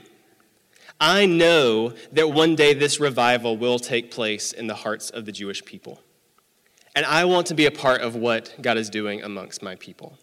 [1.01, 5.34] I know that one day this revival will take place in the hearts of the
[5.34, 5.99] Jewish people.
[6.95, 10.17] And I want to be a part of what God is doing amongst my people.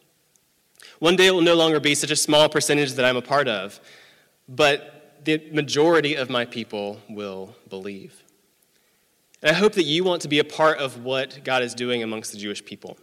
[1.01, 3.47] One day it will no longer be such a small percentage that I'm a part
[3.47, 3.79] of,
[4.49, 8.23] but the majority of my people will believe.
[9.43, 12.03] And I hope that you want to be a part of what God is doing
[12.03, 12.99] amongst the Jewish people.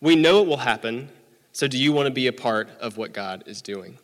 [0.00, 1.08] We know it will happen,
[1.52, 3.98] so do you want to be a part of what God is doing?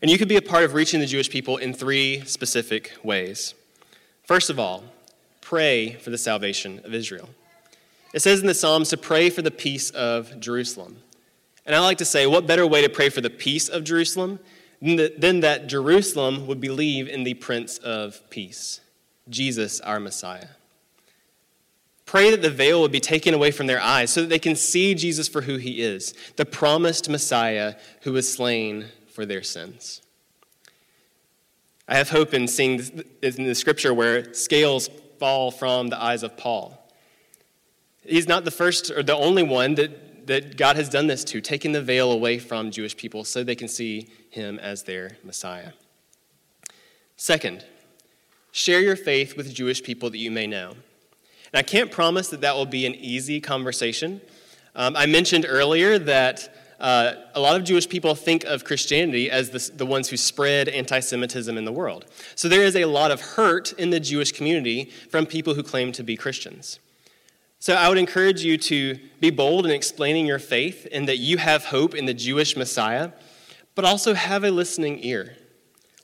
[0.00, 3.54] And you could be a part of reaching the Jewish people in three specific ways.
[4.24, 4.84] First of all,
[5.40, 7.28] pray for the salvation of Israel.
[8.14, 10.98] It says in the Psalms to pray for the peace of Jerusalem.
[11.66, 14.38] And I like to say, what better way to pray for the peace of Jerusalem
[14.80, 18.80] than that Jerusalem would believe in the Prince of Peace?
[19.28, 20.48] Jesus, our Messiah.
[22.06, 24.56] Pray that the veil would be taken away from their eyes so that they can
[24.56, 30.00] see Jesus for who he is, the promised Messiah who was slain for their sins.
[31.86, 32.80] I have hope in seeing
[33.22, 36.78] in the scripture where scales fall from the eyes of Paul.
[38.04, 41.40] He's not the first or the only one that, that God has done this to,
[41.42, 45.72] taking the veil away from Jewish people so they can see him as their Messiah.
[47.16, 47.66] Second,
[48.52, 50.70] Share your faith with Jewish people that you may know.
[51.52, 54.20] And I can't promise that that will be an easy conversation.
[54.74, 59.50] Um, I mentioned earlier that uh, a lot of Jewish people think of Christianity as
[59.50, 62.06] the, the ones who spread anti Semitism in the world.
[62.34, 65.90] So there is a lot of hurt in the Jewish community from people who claim
[65.92, 66.78] to be Christians.
[67.58, 71.38] So I would encourage you to be bold in explaining your faith and that you
[71.38, 73.10] have hope in the Jewish Messiah,
[73.74, 75.37] but also have a listening ear.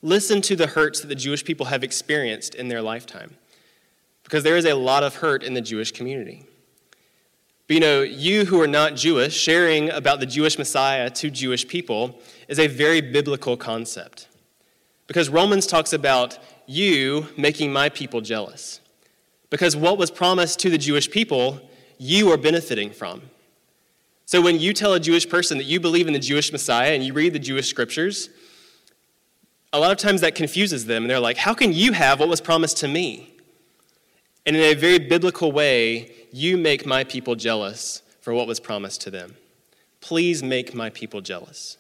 [0.05, 3.37] Listen to the hurts that the Jewish people have experienced in their lifetime.
[4.23, 6.45] Because there is a lot of hurt in the Jewish community.
[7.67, 11.67] But you know, you who are not Jewish, sharing about the Jewish Messiah to Jewish
[11.67, 14.29] people is a very biblical concept.
[15.07, 18.81] Because Romans talks about you making my people jealous.
[19.49, 23.23] Because what was promised to the Jewish people, you are benefiting from.
[24.27, 27.03] So when you tell a Jewish person that you believe in the Jewish Messiah and
[27.03, 28.29] you read the Jewish scriptures,
[29.75, 31.03] a lot of times that confuses them.
[31.03, 33.35] And they're like, How can you have what was promised to me?
[34.47, 39.01] And in a very biblical way, you make my people jealous for what was promised
[39.03, 39.37] to them.
[40.01, 41.77] Please make my people jealous.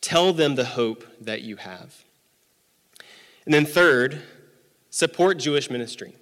[0.00, 2.04] Tell them the hope that you have.
[3.44, 4.22] And then, third,
[4.88, 6.14] support Jewish ministry.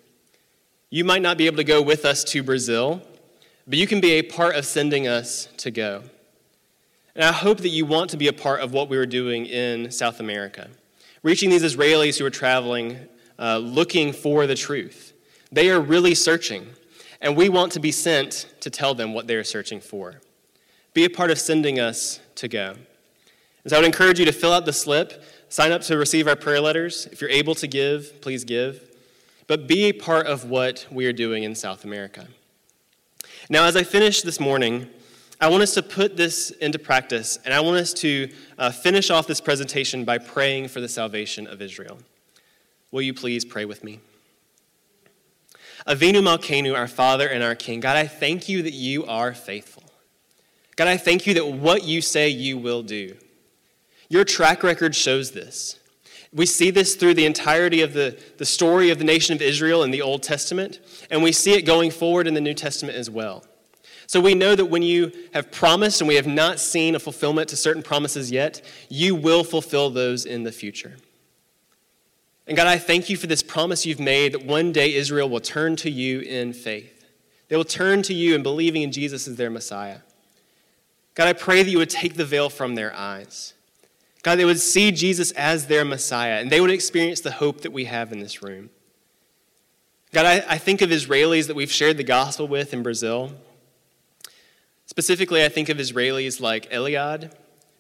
[0.90, 3.02] You might not be able to go with us to Brazil,
[3.66, 6.02] but you can be a part of sending us to go.
[7.14, 9.44] And I hope that you want to be a part of what we were doing
[9.46, 10.68] in South America,
[11.22, 12.98] reaching these Israelis who are traveling,
[13.38, 15.12] uh, looking for the truth.
[15.50, 16.66] They are really searching,
[17.20, 20.20] and we want to be sent to tell them what they are searching for.
[20.94, 22.74] Be a part of sending us to go.
[23.64, 26.26] And so I would encourage you to fill out the slip, sign up to receive
[26.28, 27.06] our prayer letters.
[27.12, 28.84] If you're able to give, please give.
[29.46, 32.28] But be a part of what we are doing in South America.
[33.48, 34.88] Now, as I finish this morning,
[35.40, 38.28] I want us to put this into practice, and I want us to
[38.58, 41.98] uh, finish off this presentation by praying for the salvation of Israel.
[42.90, 44.00] Will you please pray with me?
[45.86, 49.84] Avinu Malkeinu, our Father and our King, God, I thank you that you are faithful.
[50.74, 53.16] God, I thank you that what you say you will do.
[54.08, 55.78] Your track record shows this.
[56.32, 59.82] We see this through the entirety of the, the story of the nation of Israel
[59.84, 60.80] in the Old Testament,
[61.10, 63.44] and we see it going forward in the New Testament as well.
[64.08, 67.50] So we know that when you have promised and we have not seen a fulfillment
[67.50, 70.96] to certain promises yet, you will fulfill those in the future.
[72.46, 75.40] And God, I thank you for this promise you've made that one day Israel will
[75.40, 77.04] turn to you in faith.
[77.48, 79.98] They will turn to you in believing in Jesus as their Messiah.
[81.14, 83.52] God, I pray that you would take the veil from their eyes.
[84.22, 87.72] God, they would see Jesus as their Messiah, and they would experience the hope that
[87.74, 88.70] we have in this room.
[90.12, 93.32] God, I, I think of Israelis that we've shared the gospel with in Brazil.
[94.98, 97.30] Specifically, I think of Israelis like Eliad,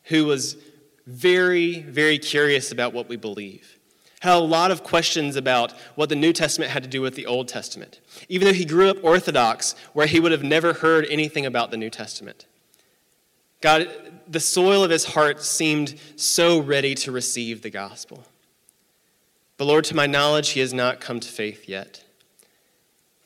[0.04, 0.56] who was
[1.04, 3.76] very, very curious about what we believe
[4.20, 7.26] had a lot of questions about what the New Testament had to do with the
[7.26, 11.44] Old Testament, even though he grew up Orthodox, where he would have never heard anything
[11.44, 12.46] about the New Testament.
[13.60, 13.88] God,
[14.28, 18.24] the soil of his heart seemed so ready to receive the gospel.
[19.56, 22.04] But Lord, to my knowledge, he has not come to faith yet.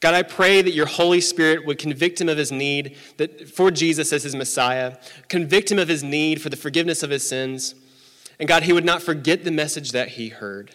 [0.03, 3.71] God, I pray that your Holy Spirit would convict him of his need that, for
[3.71, 4.97] Jesus as his Messiah,
[5.29, 7.77] convict him of his need for the forgiveness of his sins,
[8.41, 10.75] and God, he would not forget the message that he heard.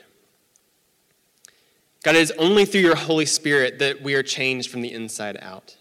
[2.03, 5.37] God, it is only through your Holy Spirit that we are changed from the inside
[5.41, 5.75] out.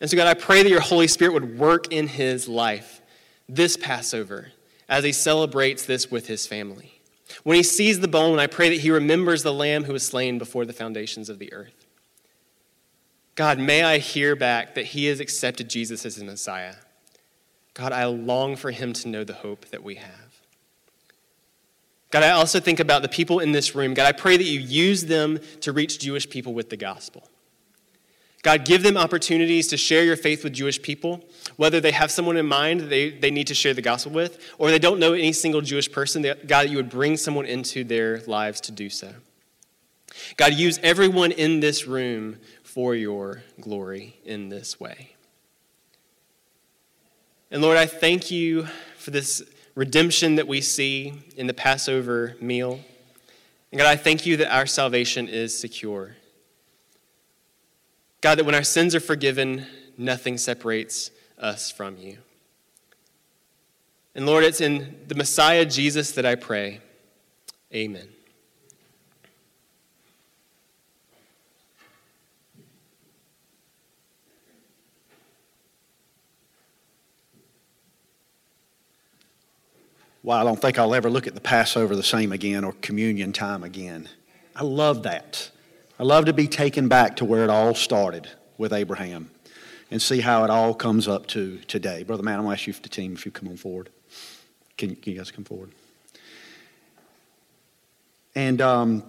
[0.00, 3.00] And so, God, I pray that your Holy Spirit would work in his life
[3.48, 4.50] this Passover
[4.88, 7.00] as he celebrates this with his family.
[7.44, 10.38] When he sees the bone, I pray that he remembers the lamb who was slain
[10.38, 11.77] before the foundations of the earth.
[13.38, 16.74] God, may I hear back that he has accepted Jesus as his Messiah.
[17.72, 20.40] God, I long for him to know the hope that we have.
[22.10, 23.94] God, I also think about the people in this room.
[23.94, 27.28] God, I pray that you use them to reach Jewish people with the gospel.
[28.42, 31.24] God, give them opportunities to share your faith with Jewish people,
[31.54, 34.72] whether they have someone in mind they, they need to share the gospel with, or
[34.72, 36.22] they don't know any single Jewish person.
[36.22, 39.12] That, God, you would bring someone into their lives to do so.
[40.36, 42.38] God, use everyone in this room
[42.68, 45.12] for your glory in this way.
[47.50, 48.66] And Lord, I thank you
[48.98, 49.42] for this
[49.74, 52.78] redemption that we see in the Passover meal.
[53.72, 56.16] And God, I thank you that our salvation is secure.
[58.20, 59.66] God, that when our sins are forgiven,
[59.96, 62.18] nothing separates us from you.
[64.14, 66.80] And Lord, it's in the Messiah Jesus that I pray.
[67.72, 68.08] Amen.
[80.22, 83.32] Well, I don't think I'll ever look at the Passover the same again or communion
[83.32, 84.08] time again.
[84.56, 85.50] I love that.
[85.98, 89.30] I love to be taken back to where it all started with Abraham
[89.90, 92.02] and see how it all comes up to today.
[92.02, 93.90] Brother Matt, I'm going to ask you, if the team, if you come on forward.
[94.76, 95.70] Can, can you guys come forward?
[98.34, 99.04] And um,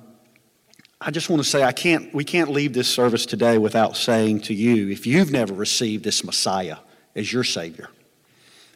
[1.01, 4.41] I just want to say, I can't, we can't leave this service today without saying
[4.41, 6.78] to you, if you've never received this Messiah
[7.16, 7.89] as your Savior,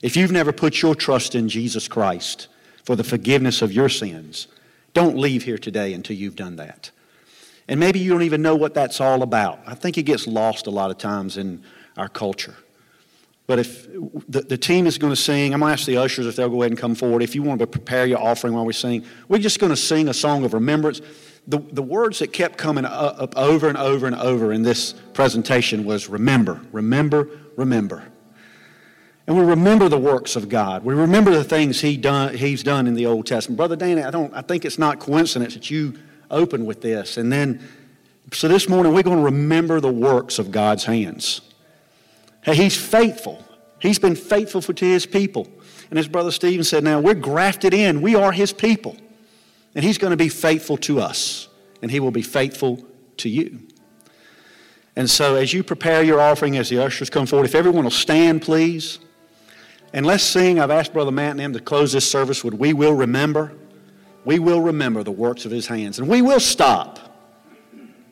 [0.04, 2.50] if you've never put your trust in Jesus Christ
[2.84, 4.48] for the forgiveness of your sins,
[4.94, 6.92] don't leave here today until you've done that.
[7.70, 9.62] And maybe you don't even know what that's all about.
[9.66, 11.64] I think it gets lost a lot of times in
[11.98, 12.56] our culture.
[13.48, 13.88] But if
[14.28, 16.50] the, the team is going to sing, I'm going to ask the ushers if they'll
[16.50, 17.24] go ahead and come forward.
[17.24, 20.10] If you want to prepare your offering while we sing, we're just going to sing
[20.10, 21.02] a song of remembrance.
[21.48, 25.86] The, the words that kept coming up over and over and over in this presentation
[25.86, 28.04] was remember, remember, remember.
[29.26, 30.84] And we remember the works of God.
[30.84, 33.58] We remember the things he done, He's done in the Old Testament.
[33.58, 35.94] Brother Danny, I, don't, I think it's not coincidence that you
[36.30, 37.18] opened with this.
[37.18, 37.66] And then,
[38.34, 41.42] so this morning, we're going to remember the works of God's hands.
[42.42, 43.44] Hey, He's faithful.
[43.80, 45.48] He's been faithful to His people.
[45.90, 48.02] And as Brother Stephen said, now we're grafted in.
[48.02, 48.98] We are His people.
[49.74, 51.48] And He's going to be faithful to us.
[51.82, 52.86] And He will be faithful
[53.18, 53.60] to you.
[54.98, 57.92] And so, as you prepare your offering, as the ushers come forward, if everyone will
[57.92, 59.00] stand, please.
[59.94, 60.60] And let's sing.
[60.60, 63.54] I've asked Brother Matt and him to close this service with We Will Remember.
[64.26, 66.00] We will remember the works of his hands.
[66.00, 66.98] And we will stop,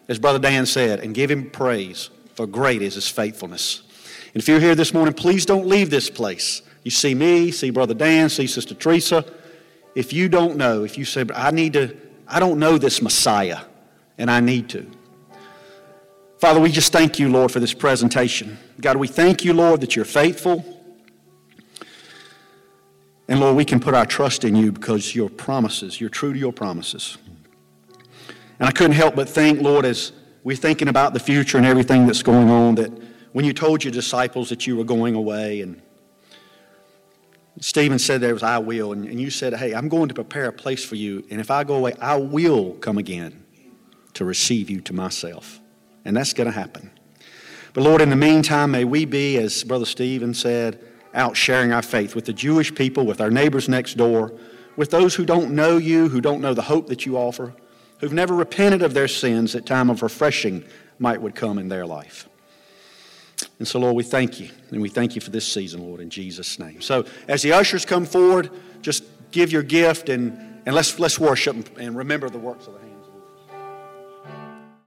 [0.07, 3.81] as Brother Dan said, and give him praise, for great is his faithfulness.
[4.33, 6.61] And if you're here this morning, please don't leave this place.
[6.83, 9.25] You see me, see Brother Dan, see Sister Teresa.
[9.95, 11.95] If you don't know, if you say, I need to,
[12.27, 13.61] I don't know this Messiah,
[14.17, 14.85] and I need to.
[16.39, 18.57] Father, we just thank you, Lord, for this presentation.
[18.79, 20.80] God, we thank you, Lord, that you're faithful.
[23.31, 26.37] And Lord, we can put our trust in you because your promises, you're true to
[26.37, 27.17] your promises.
[28.59, 30.11] And I couldn't help but think, Lord, as
[30.43, 32.91] we're thinking about the future and everything that's going on, that
[33.31, 35.81] when you told your disciples that you were going away, and
[37.61, 40.47] Stephen said there was, I will, and, and you said, hey, I'm going to prepare
[40.47, 43.45] a place for you, and if I go away, I will come again
[44.15, 45.61] to receive you to myself.
[46.03, 46.91] And that's going to happen.
[47.71, 51.81] But Lord, in the meantime, may we be, as Brother Stephen said, out sharing our
[51.81, 54.33] faith with the Jewish people, with our neighbors next door,
[54.75, 57.53] with those who don't know you, who don't know the hope that you offer,
[57.99, 60.63] who've never repented of their sins, that time of refreshing
[60.99, 62.27] might would come in their life.
[63.59, 64.49] And so, Lord, we thank you.
[64.71, 66.81] And we thank you for this season, Lord, in Jesus' name.
[66.81, 68.49] So, as the ushers come forward,
[68.81, 72.79] just give your gift and, and let's, let's worship and remember the works of the
[72.79, 72.90] hand.